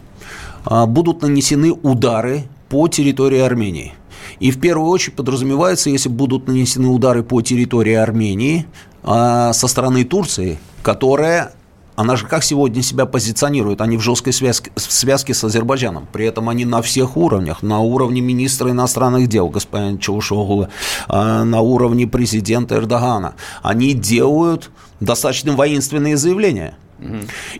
[0.64, 3.94] а, будут нанесены удары по территории Армении.
[4.40, 8.66] И в первую очередь подразумевается, если будут нанесены удары по территории Армении,
[9.08, 11.52] со стороны Турции, которая
[11.98, 13.80] она же как сегодня себя позиционирует?
[13.80, 16.06] Они в жесткой связке, связке с Азербайджаном.
[16.12, 17.60] При этом они на всех уровнях.
[17.60, 20.68] На уровне министра иностранных дел, господин Чаушоглу,
[21.08, 23.34] а, на уровне президента Эрдогана.
[23.62, 26.76] Они делают достаточно воинственные заявления–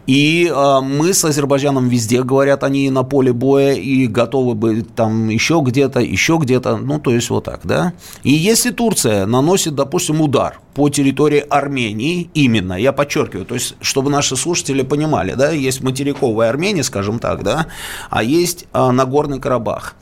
[0.07, 5.29] и э, мы с Азербайджаном везде, говорят они, на поле боя и готовы быть там
[5.29, 7.93] еще где-то, еще где-то, ну, то есть вот так, да.
[8.25, 14.11] И если Турция наносит, допустим, удар по территории Армении, именно, я подчеркиваю, то есть, чтобы
[14.11, 17.67] наши слушатели понимали, да, есть материковая Армения, скажем так, да,
[18.11, 19.95] а есть э, Нагорный Карабах.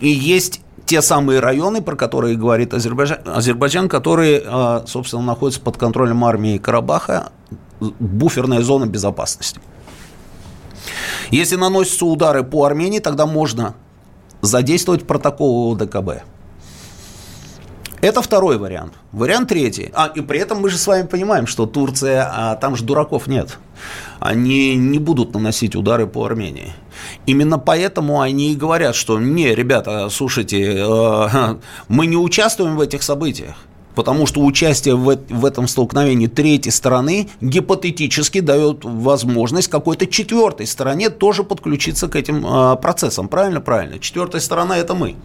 [0.00, 5.76] И есть те самые районы, про которые говорит Азербайджан, Азербайджан которые, а, собственно, находятся под
[5.76, 7.32] контролем армии Карабаха,
[7.80, 9.60] буферная зона безопасности.
[11.30, 13.74] Если наносятся удары по Армении, тогда можно
[14.40, 16.22] задействовать протокол ОДКБ.
[18.00, 18.92] Это второй вариант.
[19.12, 19.90] Вариант третий.
[19.94, 23.26] А, и при этом мы же с вами понимаем, что Турция, а там же дураков
[23.26, 23.58] нет.
[24.20, 26.72] Они не будут наносить удары по Армении.
[27.26, 31.56] Именно поэтому они и говорят, что не, ребята, слушайте, э,
[31.88, 33.56] мы не участвуем в этих событиях.
[33.96, 41.08] Потому что участие в, в этом столкновении третьей стороны гипотетически дает возможность какой-то четвертой стороне
[41.08, 43.26] тоже подключиться к этим э, процессам.
[43.26, 43.62] Правильно?
[43.62, 43.98] Правильно.
[43.98, 45.16] Четвертая сторона– это мы.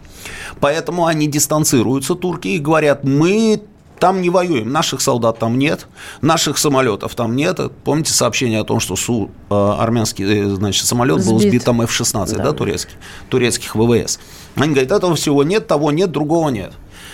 [0.58, 3.60] Поэтому они дистанцируются, турки, и говорят, мы
[3.98, 5.86] там не воюем, наших солдат там нет,
[6.22, 7.60] наших самолетов там нет.
[7.84, 11.30] Помните сообщение о том, что су, э, армянский значит, самолет Сбит.
[11.30, 12.42] был сбит там F-16, да.
[12.42, 12.96] да, турецкий,
[13.28, 14.18] турецких ВВС.
[14.54, 16.72] Они говорят, этого всего нет, того нет, другого нет.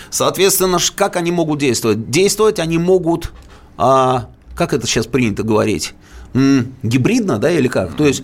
[0.09, 2.09] Соответственно, как они могут действовать?
[2.09, 3.31] Действовать они могут,
[3.77, 5.93] а, как это сейчас принято говорить,
[6.33, 7.95] гибридно, да, или как?
[7.95, 8.23] То есть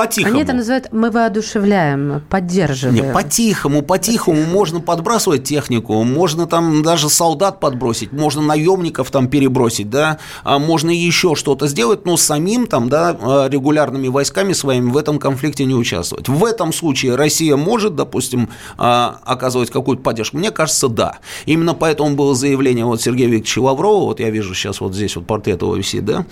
[0.00, 0.34] по-тихому.
[0.34, 2.94] Они это называют «мы воодушевляем, поддерживаем».
[2.94, 9.90] Не, по-тихому, по-тихому можно подбрасывать технику, можно там даже солдат подбросить, можно наемников там перебросить,
[9.90, 14.96] да, а можно еще что-то сделать, но самим там, да, а, регулярными войсками своими в
[14.96, 16.30] этом конфликте не участвовать.
[16.30, 20.38] В этом случае Россия может, допустим, а, оказывать какую-то поддержку?
[20.38, 21.18] Мне кажется, да.
[21.44, 25.26] Именно поэтому было заявление вот Сергея Викторовича Лаврова, вот я вижу сейчас вот здесь вот
[25.26, 26.24] портрет его висит, да,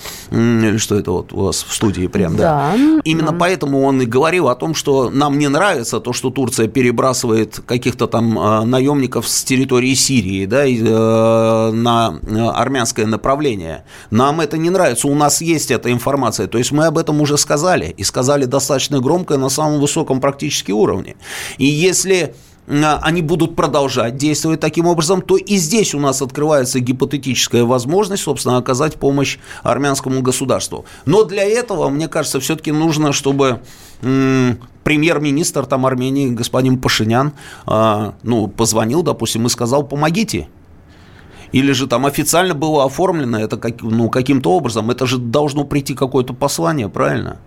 [0.78, 2.72] что это вот у вас в студии прям, да.
[2.72, 3.00] да.
[3.04, 3.37] Именно да.
[3.38, 8.07] поэтому он и говорил о том, что нам не нравится то, что Турция перебрасывает каких-то
[8.07, 13.85] там а, наемников с территории Сирии, да, э, на э, армянское направление.
[14.11, 17.37] Нам это не нравится, у нас есть эта информация, то есть мы об этом уже
[17.37, 21.16] сказали, и сказали достаточно громко на самом высоком практически уровне.
[21.59, 22.35] И если
[22.68, 28.59] они будут продолжать действовать таким образом, то и здесь у нас открывается гипотетическая возможность, собственно,
[28.59, 30.85] оказать помощь армянскому государству.
[31.07, 33.61] Но для этого, мне кажется, все-таки нужно, чтобы
[34.00, 37.33] премьер-министр там Армении, господин Пашинян,
[37.66, 40.48] а, ну, позвонил, допустим, и сказал, помогите.
[41.52, 44.90] Или же там официально было оформлено это как, ну, каким-то образом.
[44.90, 47.38] Это же должно прийти какое-то послание, правильно?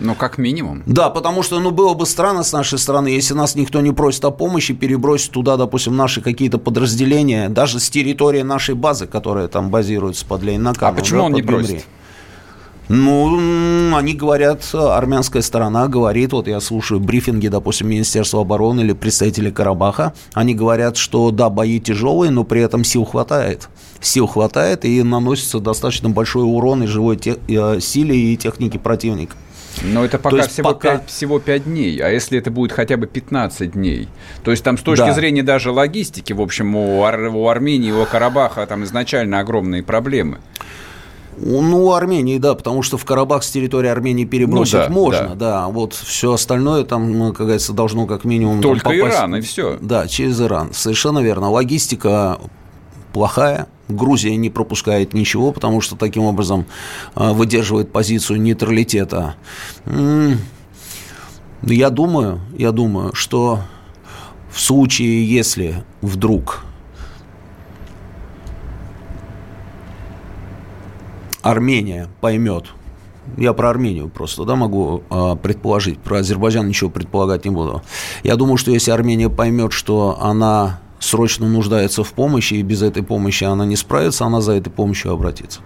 [0.00, 0.82] Ну, как минимум.
[0.86, 4.24] Да, потому что, ну, было бы странно с нашей стороны, если нас никто не просит
[4.24, 9.70] о помощи, перебросить туда, допустим, наши какие-то подразделения, даже с территории нашей базы, которая там
[9.70, 10.94] базируется под Лейнаканом.
[10.94, 11.84] А почему да, он не просит?
[12.88, 19.50] Ну, они говорят, армянская сторона говорит, вот я слушаю брифинги, допустим, Министерства обороны или представителей
[19.50, 23.68] Карабаха, они говорят, что да, бои тяжелые, но при этом сил хватает.
[24.00, 29.36] Сил хватает и наносится достаточно большой урон и живой те, э, силе и технике противника.
[29.82, 30.98] Но это пока всего, пока...
[30.98, 31.98] 5, всего 5 дней.
[31.98, 34.08] А если это будет хотя бы 15 дней?
[34.42, 35.12] То есть там с точки да.
[35.12, 37.20] зрения даже логистики, в общем, у, Ар...
[37.34, 40.38] у Армении, у Карабаха там изначально огромные проблемы.
[41.40, 45.28] Ну, у Армении, да, потому что в Карабах с территории Армении перебросить ну, да, можно,
[45.28, 45.34] да.
[45.34, 45.68] да.
[45.68, 48.60] Вот все остальное там, ну, как говорится, должно как минимум...
[48.60, 49.16] Только попасть...
[49.16, 49.78] Иран, и все.
[49.80, 50.72] Да, через Иран.
[50.74, 51.50] Совершенно верно.
[51.50, 52.38] Логистика
[53.12, 53.68] плохая.
[53.88, 56.66] Грузия не пропускает ничего, потому что таким образом
[57.14, 59.36] а, выдерживает позицию нейтралитета.
[61.62, 63.60] Я думаю, я думаю, что
[64.50, 66.64] в случае, если вдруг
[71.42, 72.66] Армения поймет,
[73.36, 77.82] я про Армению просто, да, могу э, предположить, про Азербайджан ничего предполагать не буду.
[78.22, 83.02] Я думаю, что если Армения поймет, что она срочно нуждается в помощи, и без этой
[83.02, 85.60] помощи она не справится, она за этой помощью обратится.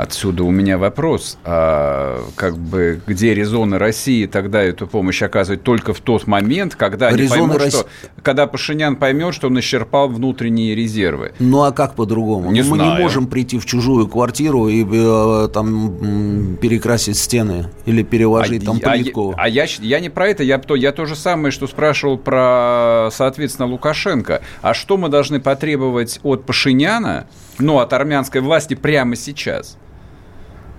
[0.00, 5.92] Отсюда у меня вопрос, а как бы где резоны России тогда эту помощь оказывать только
[5.92, 7.80] в тот момент, когда они поймут, России...
[7.80, 7.86] что
[8.22, 11.32] когда Пашинян поймет, что он исчерпал внутренние резервы.
[11.38, 12.50] Ну а как по-другому?
[12.50, 12.92] Не ну, Мы знаю.
[12.94, 18.80] не можем прийти в чужую квартиру и э, там перекрасить стены или переложить а, там
[18.80, 19.34] плитку.
[19.36, 22.16] А, а я, я не про это, я, то, я то же самое, что спрашивал
[22.16, 24.40] про, соответственно, Лукашенко.
[24.62, 27.26] А что мы должны потребовать от Пашиняна,
[27.58, 29.76] ну, от армянской власти прямо сейчас?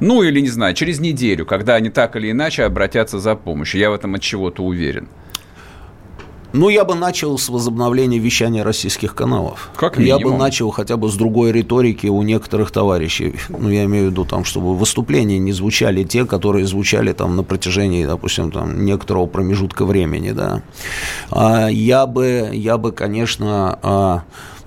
[0.02, 3.80] Ну, или, не знаю, через неделю, когда они так или иначе обратятся за помощью.
[3.80, 5.08] Я в этом от чего-то уверен.
[6.54, 9.70] Ну, я бы начал с возобновления вещания российских каналов.
[9.76, 10.20] Как минимум.
[10.20, 13.36] Я бы начал хотя бы с другой риторики у некоторых товарищей.
[13.48, 17.44] Ну, я имею в виду, там, чтобы выступления не звучали те, которые звучали там на
[17.44, 20.62] протяжении, допустим, там, некоторого промежутка времени, да.
[21.30, 24.24] А я бы, я бы, конечно, а,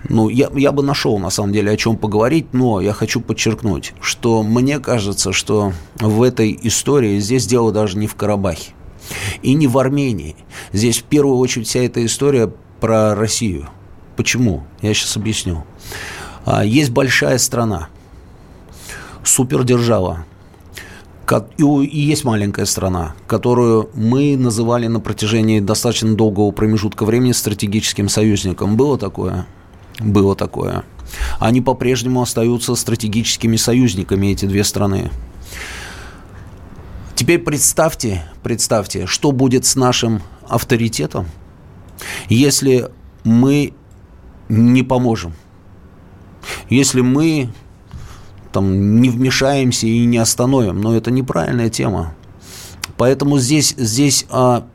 [0.08, 3.94] ну, я, я бы нашел, на самом деле, о чем поговорить, но я хочу подчеркнуть,
[4.00, 8.72] что мне кажется, что в этой истории здесь дело даже не в Карабахе
[9.42, 10.36] и не в Армении.
[10.72, 13.68] Здесь в первую очередь вся эта история про Россию.
[14.16, 14.64] Почему?
[14.82, 15.64] Я сейчас объясню.
[16.44, 17.88] А, есть большая страна,
[19.24, 20.26] супердержава,
[21.56, 28.76] и есть маленькая страна, которую мы называли на протяжении достаточно долгого промежутка времени стратегическим союзником.
[28.76, 29.46] Было такое?
[30.00, 30.84] Было такое.
[31.38, 35.10] Они по-прежнему остаются стратегическими союзниками, эти две страны.
[37.14, 41.26] Теперь представьте, представьте, что будет с нашим авторитетом,
[42.28, 42.90] если
[43.22, 43.74] мы
[44.48, 45.32] не поможем,
[46.68, 47.50] если мы
[48.52, 50.80] там не вмешаемся и не остановим.
[50.80, 52.14] Но это неправильная тема.
[52.96, 54.66] Поэтому здесь, здесь а,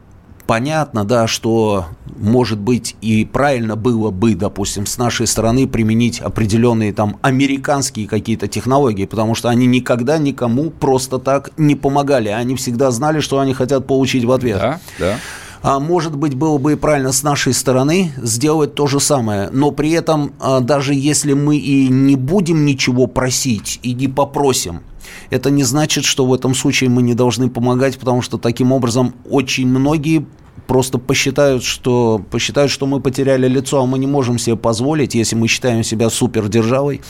[0.50, 1.86] понятно, да, что,
[2.18, 8.48] может быть, и правильно было бы, допустим, с нашей стороны применить определенные там американские какие-то
[8.48, 12.30] технологии, потому что они никогда никому просто так не помогали.
[12.30, 14.58] Они всегда знали, что они хотят получить в ответ.
[14.58, 15.16] Да, да.
[15.62, 19.50] А может быть, было бы и правильно с нашей стороны сделать то же самое.
[19.52, 24.82] Но при этом, а, даже если мы и не будем ничего просить и не попросим,
[25.30, 29.14] это не значит, что в этом случае мы не должны помогать, потому что таким образом
[29.30, 30.26] очень многие
[30.68, 35.36] просто посчитают, что, посчитают, что мы потеряли лицо, а мы не можем себе позволить, если
[35.36, 37.02] мы считаем себя супердержавой,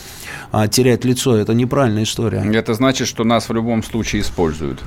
[0.51, 1.35] а, терять лицо.
[1.35, 2.43] Это неправильная история.
[2.53, 4.79] Это значит, что нас в любом случае используют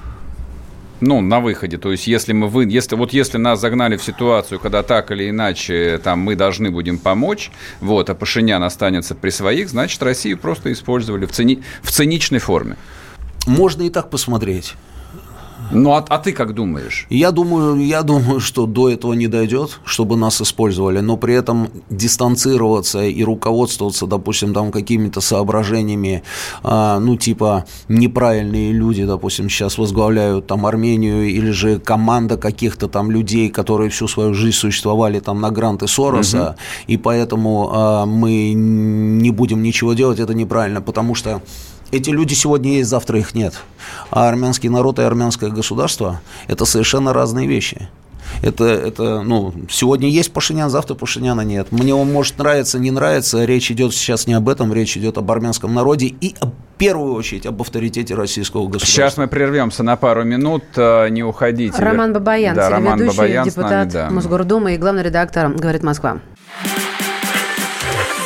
[1.03, 1.78] ну, на выходе.
[1.78, 5.28] То есть, если мы вы, если вот если нас загнали в ситуацию, когда так или
[5.28, 10.72] иначе там мы должны будем помочь, вот, а Пашинян останется при своих, значит, Россию просто
[10.72, 12.76] использовали в, цини, в циничной форме.
[13.47, 14.74] Можно и так посмотреть.
[15.70, 17.07] Ну, а, а ты как думаешь?
[17.09, 21.68] Я думаю, я думаю, что до этого не дойдет, чтобы нас использовали, но при этом
[21.88, 26.22] дистанцироваться и руководствоваться, допустим, там какими-то соображениями,
[26.62, 33.11] а, ну, типа неправильные люди, допустим, сейчас возглавляют там Армению или же команда каких-то там
[33.11, 36.57] людей, которые всю свою жизнь существовали там на гранты Сороса, угу.
[36.88, 41.40] и поэтому а, мы не будем ничего делать, это неправильно, потому что
[41.93, 43.55] эти люди сегодня есть, завтра их нет.
[44.11, 47.88] А армянский народ и армянское государство– это совершенно разные вещи.
[48.40, 51.70] Это, это, ну, сегодня есть Пашинян, завтра Пашиняна нет.
[51.70, 53.45] Мне он может нравиться, не нравится.
[53.45, 57.47] Речь идет сейчас не об этом, речь идет об армянском народе и в первую очередь
[57.47, 58.88] об авторитете российского государства.
[58.88, 61.76] Сейчас мы прервемся на пару минут, э, не уходите.
[61.76, 64.11] Роман Бабаян, да, Роман Бабаян депутат нами, да.
[64.11, 66.20] Мосгордумы и главный редактор «Говорит Москва».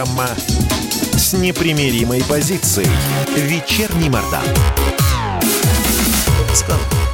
[0.00, 0.28] Программа
[1.12, 2.88] с непримиримой позицией.
[3.36, 4.44] Вечерний Мордан.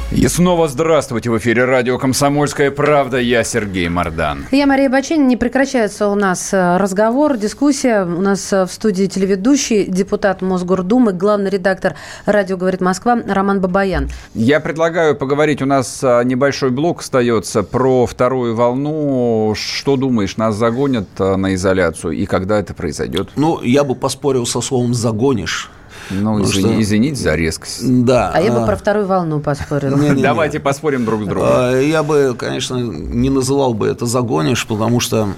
[0.09, 1.29] И снова здравствуйте.
[1.29, 3.17] В эфире радио «Комсомольская правда».
[3.17, 4.45] Я Сергей Мордан.
[4.51, 5.27] Я Мария Бачинина.
[5.27, 8.05] Не прекращается у нас э, разговор, дискуссия.
[8.05, 11.95] У нас э, в студии телеведущий, депутат Мосгордумы, главный редактор
[12.25, 14.09] «Радио говорит Москва» Роман Бабаян.
[14.33, 15.61] Я предлагаю поговорить.
[15.61, 19.55] У нас э, небольшой блок остается про вторую волну.
[19.57, 22.13] Что думаешь, нас загонят на изоляцию?
[22.13, 23.31] И когда это произойдет?
[23.35, 25.69] Ну, я бы поспорил со словом «загонишь».
[26.09, 26.81] Ну, извини, что...
[26.81, 28.05] извините за резкость.
[28.05, 28.31] Да.
[28.33, 28.65] А я бы а.
[28.65, 29.97] про вторую волну поспорил.
[30.21, 31.49] Давайте поспорим друг с другом.
[31.49, 35.29] А, я бы, конечно, не называл бы это загонишь, потому что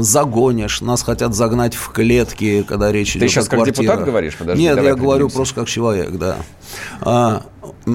[0.00, 4.36] загонишь, нас хотят загнать в клетки, когда речь идет о Ты сейчас как депутат говоришь?
[4.54, 7.42] Нет, я говорю просто как человек, да.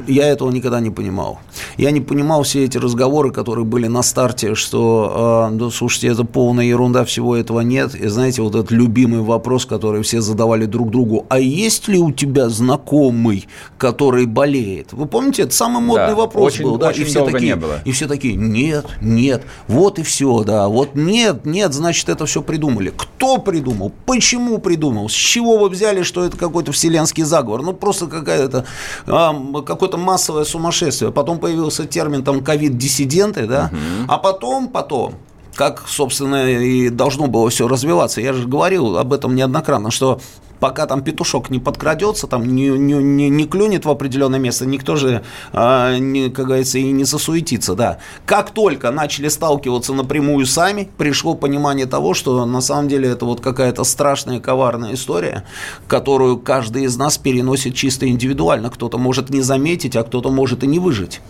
[0.08, 1.40] Я этого никогда не понимал.
[1.78, 6.24] Я не понимал все эти разговоры, которые были на старте, что, э, да, слушайте, это
[6.24, 7.96] полная ерунда, всего этого нет.
[7.96, 12.12] И знаете, вот этот любимый вопрос, который все задавали друг другу, а есть ли у
[12.12, 14.94] тебя знакомый, который болеет?
[14.94, 16.90] Вы помните, это самый модный да, вопрос очень, был, да?
[16.90, 17.82] Очень и все такие, не было.
[17.86, 22.42] И все такие, нет, нет, вот и все, да, вот нет, нет, значит, это все
[22.42, 22.94] придумали.
[22.96, 23.92] Кто придумал?
[24.06, 25.10] Почему придумал?
[25.10, 27.64] С чего вы взяли, что это какой-то вселенский заговор?
[27.64, 28.66] Ну, просто какая-то,
[29.08, 29.34] а,
[29.80, 31.11] какое-то массовое сумасшествие.
[31.11, 34.05] Потом появился термин там ковид-диссиденты, да, угу.
[34.09, 35.15] а потом, потом,
[35.55, 38.19] как, собственно, и должно было все развиваться.
[38.19, 40.19] Я же говорил об этом неоднократно, что
[40.60, 44.95] пока там петушок не подкрадется, там не, не, не, не клюнет в определенное место, никто
[44.95, 47.99] же, а, не, как говорится, и не засуетится, да.
[48.26, 53.41] Как только начали сталкиваться напрямую сами, пришло понимание того, что на самом деле это вот
[53.41, 55.45] какая-то страшная, коварная история,
[55.88, 58.70] которую каждый из нас переносит чисто индивидуально.
[58.70, 61.22] Кто-то может не заметить, а кто-то может и не выжить.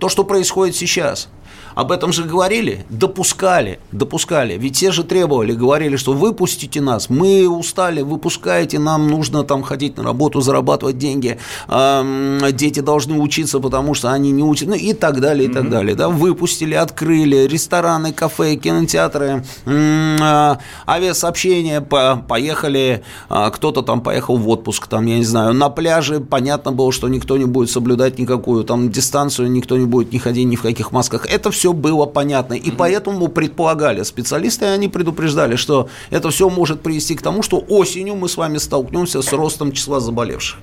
[0.00, 1.28] То, что происходит сейчас–
[1.76, 4.54] об этом же говорили, допускали, допускали.
[4.54, 9.98] Ведь те же требовали, говорили, что выпустите нас, мы устали, выпускайте, нам нужно там ходить
[9.98, 14.94] на работу, зарабатывать деньги, э, дети должны учиться, потому что они не учат, ну и
[14.94, 15.70] так далее, и так mm-hmm.
[15.70, 15.94] далее.
[15.94, 16.08] Да?
[16.08, 20.56] Выпустили, открыли рестораны, кафе, кинотеатры, э,
[20.88, 26.20] авиасообщения, по, поехали, э, кто-то там поехал в отпуск, там, я не знаю, на пляже,
[26.20, 30.46] понятно было, что никто не будет соблюдать никакую там дистанцию, никто не будет ни ходить
[30.46, 31.26] ни в каких масках.
[31.26, 32.54] Это все все было понятно.
[32.54, 38.14] И поэтому предполагали специалисты, они предупреждали, что это все может привести к тому, что осенью
[38.14, 40.60] мы с вами столкнемся с ростом числа заболевших.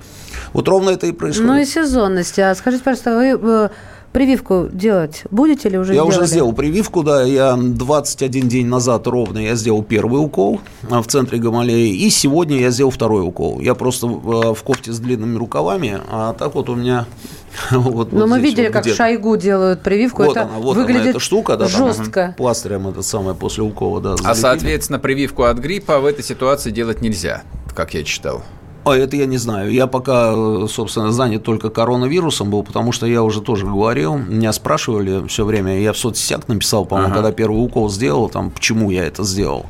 [0.53, 1.51] Вот ровно это и происходит.
[1.51, 2.39] Ну и сезонность.
[2.39, 3.69] А скажите, пожалуйста, вы э,
[4.13, 6.17] Прививку делать будете или уже Я сделали?
[6.17, 7.23] уже сделал прививку, да.
[7.23, 11.95] Я 21 день назад ровно я сделал первый укол а, в центре Гамалеи.
[11.95, 13.59] И сегодня я сделал второй укол.
[13.59, 17.07] Я просто в, в кофте с длинными рукавами, а так вот у меня
[17.71, 20.23] вот, Но вот мы видели, вот как Шойгу делают прививку.
[20.23, 22.11] Вот это она, вот выглядит она, эта штука, да, жестко.
[22.11, 24.09] Там, пластырем это самое после укола, да.
[24.11, 24.31] Залепили.
[24.31, 27.43] А, соответственно, прививку от гриппа в этой ситуации делать нельзя,
[27.75, 28.43] как я читал.
[28.85, 29.71] А это я не знаю.
[29.71, 30.33] Я пока,
[30.67, 35.79] собственно, занят только коронавирусом был, потому что я уже тоже говорил, меня спрашивали все время,
[35.79, 37.21] я в соцсетях написал, по-моему, ага.
[37.21, 39.65] когда первый укол сделал, там, почему я это сделал.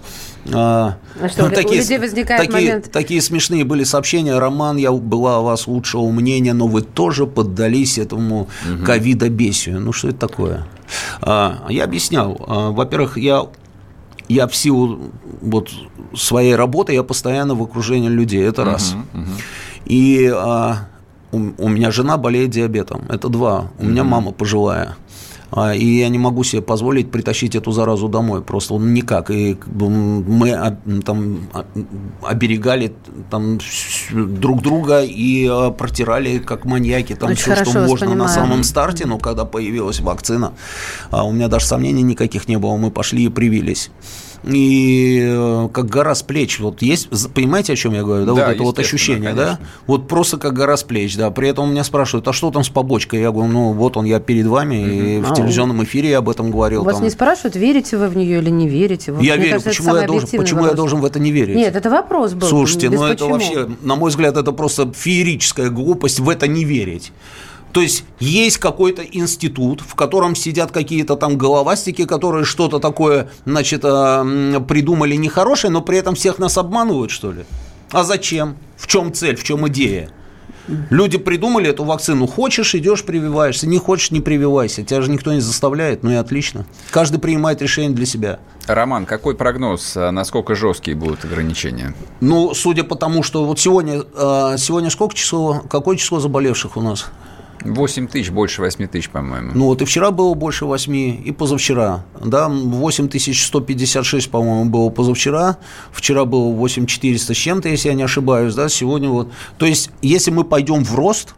[0.52, 2.92] А, а что, такие, у людей возникает такие, момент...
[2.92, 4.38] Такие смешные были сообщения.
[4.38, 8.86] Роман, я была о вас лучшего мнения, но вы тоже поддались этому угу.
[8.86, 9.80] ковидобесию.
[9.80, 10.68] Ну, что это такое?
[11.22, 12.44] А, я объяснял.
[12.48, 13.46] А, во-первых, я
[14.28, 15.12] я в силу
[15.42, 15.70] вот
[16.16, 18.44] своей работы я постоянно в окружении людей.
[18.44, 18.96] Это раз.
[18.96, 19.42] Uh-huh, uh-huh.
[19.86, 20.88] И а,
[21.32, 23.04] у, у меня жена болеет диабетом.
[23.10, 23.72] Это два.
[23.80, 23.88] У uh-huh.
[23.88, 24.96] меня мама пожилая.
[25.56, 29.30] А, и я не могу себе позволить притащить эту заразу домой, просто он никак.
[29.30, 31.48] И мы там
[32.24, 32.94] оберегали
[33.30, 33.60] там
[34.12, 39.06] друг друга и а, протирали как маньяки там Очень все, что можно на самом старте,
[39.06, 40.54] но когда появилась вакцина,
[41.12, 43.92] а, у меня даже сомнений никаких не было, мы пошли и привились
[44.44, 46.60] и э, как гора с плеч.
[46.60, 48.26] Вот есть, понимаете, о чем я говорю?
[48.26, 49.58] Да, да вот это вот ощущение, конечно.
[49.60, 49.60] да?
[49.88, 51.32] Вот просто как гора с плеч, да.
[51.32, 53.22] При этом у меня спрашивают, а что там с побочкой?
[53.22, 56.30] Я говорю, ну вот он, я перед вами, и в а, телевизионном эфире я об
[56.30, 56.84] этом говорил.
[56.84, 57.04] Вас там.
[57.04, 59.14] не спрашивают, верите вы в нее или не верите?
[59.14, 61.56] Вот, я верю, кажется, почему, я должен, почему я должен в это не верить?
[61.56, 62.48] Нет, это вопрос был.
[62.48, 67.12] Слушайте, ну это вообще, на мой взгляд, это просто феерическая глупость в это не верить.
[67.74, 73.82] То есть есть какой-то институт, в котором сидят какие-то там головастики, которые что-то такое, значит,
[73.84, 77.46] э, придумали нехорошее, но при этом всех нас обманывают, что ли?
[77.92, 78.58] А зачем?
[78.78, 80.12] В чем цель, в чем идея?
[80.90, 82.28] Люди придумали эту вакцину.
[82.28, 83.68] Хочешь, идешь, прививаешься.
[83.68, 84.84] Не хочешь, не прививайся.
[84.84, 86.04] Тебя же никто не заставляет.
[86.04, 86.66] Ну и отлично.
[86.92, 88.40] Каждый принимает решение для себя.
[88.68, 89.98] Роман, какой прогноз?
[89.98, 91.94] А насколько жесткие будут ограничения?
[92.22, 96.82] Ну, судя по тому, что вот сегодня, э, сегодня сколько число, какое число заболевших у
[96.82, 97.08] нас?
[97.62, 99.52] 8 тысяч, больше 8 тысяч, по-моему.
[99.54, 102.06] Ну вот и вчера было больше 8, и позавчера.
[102.24, 105.58] Да, 8 тысяч 156, по-моему, было позавчера.
[105.92, 108.54] Вчера было 8 400 с чем-то, если я не ошибаюсь.
[108.56, 109.32] Да, сегодня вот.
[109.58, 111.36] То есть, если мы пойдем в рост,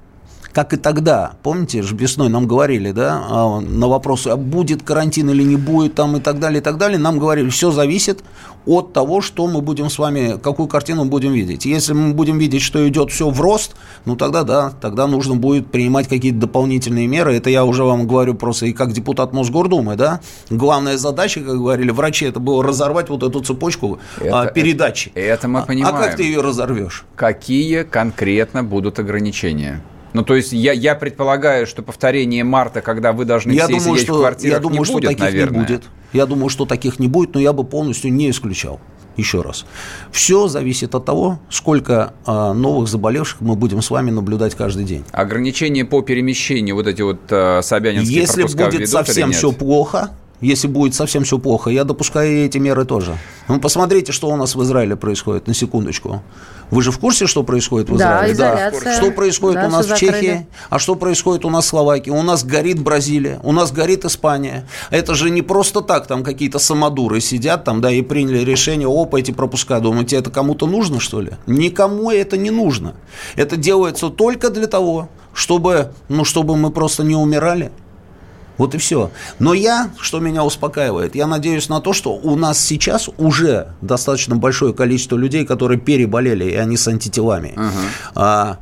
[0.56, 5.30] как и тогда, помните, же весной нам говорили, да, а, на вопросы, а будет карантин
[5.30, 8.24] или не будет, там и так далее, и так далее, нам говорили, все зависит
[8.66, 11.66] от того, что мы будем с вами, какую картину будем видеть.
[11.66, 13.76] Если мы будем видеть, что идет все в рост,
[14.06, 17.36] ну тогда да, тогда нужно будет принимать какие-то дополнительные меры.
[17.36, 20.22] Это я уже вам говорю просто и как депутат Мосгордумы, да.
[20.50, 25.12] Главная задача, как говорили врачи, это было разорвать вот эту цепочку это, а, передачи.
[25.16, 25.96] Это, это мы понимаем.
[25.96, 27.04] А, а как ты ее разорвешь?
[27.18, 29.84] Какие конкретно будут ограничения?
[30.16, 33.96] Ну, то есть я, я предполагаю, что повторение марта, когда вы должны я все думаю,
[33.96, 35.60] сидеть что, в квартирах, я думаю, не что будет, таких наверное.
[35.60, 35.84] не будет.
[36.14, 38.80] Я думаю, что таких не будет, но я бы полностью не исключал.
[39.18, 39.66] Еще раз.
[40.12, 45.04] Все зависит от того, сколько э, новых заболевших мы будем с вами наблюдать каждый день.
[45.12, 50.12] Ограничения по перемещению, вот эти вот э, собянинские Если будет совсем все плохо,
[50.42, 53.18] если будет совсем все плохо, я допускаю эти меры тоже.
[53.48, 56.22] Ну, посмотрите, что у нас в Израиле происходит, на секундочку.
[56.72, 58.34] Вы же в курсе, что происходит в Израиле?
[58.36, 58.94] Да, изоляция.
[58.98, 60.12] Что происходит да, у нас в Чехии?
[60.12, 60.48] Закрыли.
[60.70, 62.10] А что происходит у нас в Словакии?
[62.10, 64.68] У нас горит Бразилия, у нас горит Испания.
[64.90, 69.20] Это же не просто так, там какие-то самодуры сидят там, да, и приняли решение, опа,
[69.20, 69.80] эти пропуска.
[69.80, 71.34] Думаете, это кому-то нужно, что ли?
[71.46, 72.96] Никому это не нужно.
[73.36, 77.72] Это делается только для того, чтобы, ну, чтобы мы просто не умирали.
[78.58, 79.12] Вот и все.
[79.40, 84.36] Но я, что меня успокаивает, я надеюсь на то, что у нас сейчас уже достаточно
[84.36, 87.54] большое количество людей, которые переболели, и они с антителами.
[87.56, 87.72] Uh-huh.
[88.16, 88.58] А,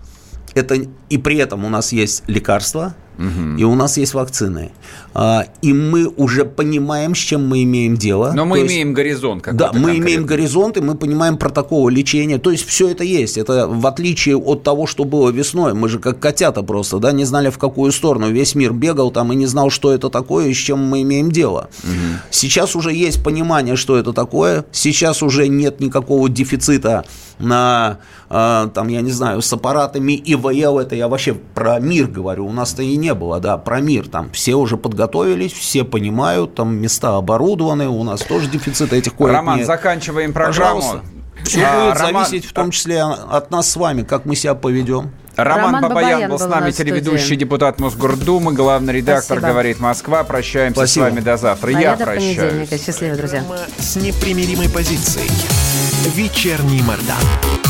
[0.55, 0.75] это,
[1.09, 3.57] и при этом у нас есть лекарства, Угу.
[3.57, 4.71] И у нас есть вакцины.
[5.13, 8.31] А, и мы уже понимаем, с чем мы имеем дело.
[8.35, 9.43] Но мы имеем есть, горизонт.
[9.51, 9.97] Да, мы конкретный.
[9.99, 12.39] имеем горизонт, и мы понимаем протоколы лечения.
[12.39, 13.37] То есть все это есть.
[13.37, 15.73] Это в отличие от того, что было весной.
[15.73, 18.31] Мы же как котята просто, да, не знали в какую сторону.
[18.31, 21.31] Весь мир бегал там и не знал, что это такое и с чем мы имеем
[21.31, 21.69] дело.
[21.83, 22.19] Угу.
[22.31, 24.65] Сейчас уже есть понимание, что это такое.
[24.71, 27.05] Сейчас уже нет никакого дефицита
[27.43, 30.79] на, э, там, я не знаю, с аппаратами ИВЛ.
[30.79, 32.47] Это я вообще про мир говорю.
[32.47, 34.07] У нас-то и не было, да, про мир.
[34.07, 39.33] Там все уже подготовились, все понимают, там места оборудованы, у нас тоже дефицит этих коек
[39.33, 39.67] Роман, нет.
[39.67, 40.81] заканчиваем программу.
[40.81, 41.01] Пожалуйста.
[41.43, 42.25] Все а, будет Роман...
[42.25, 45.11] зависеть в том числе от нас с вами, как мы себя поведем.
[45.35, 49.47] Роман, Роман Бабаян, Бабаян был с нами, телеведущий депутат Мосгордумы, главный редактор Спасибо.
[49.47, 50.23] «Говорит Москва».
[50.23, 51.05] Прощаемся Спасибо.
[51.05, 51.67] с вами до завтра.
[51.69, 52.69] А я прощаюсь.
[52.69, 53.43] Счастливо, друзья.
[53.79, 55.29] С непримиримой позицией.
[56.07, 57.62] Вечерний Мордан.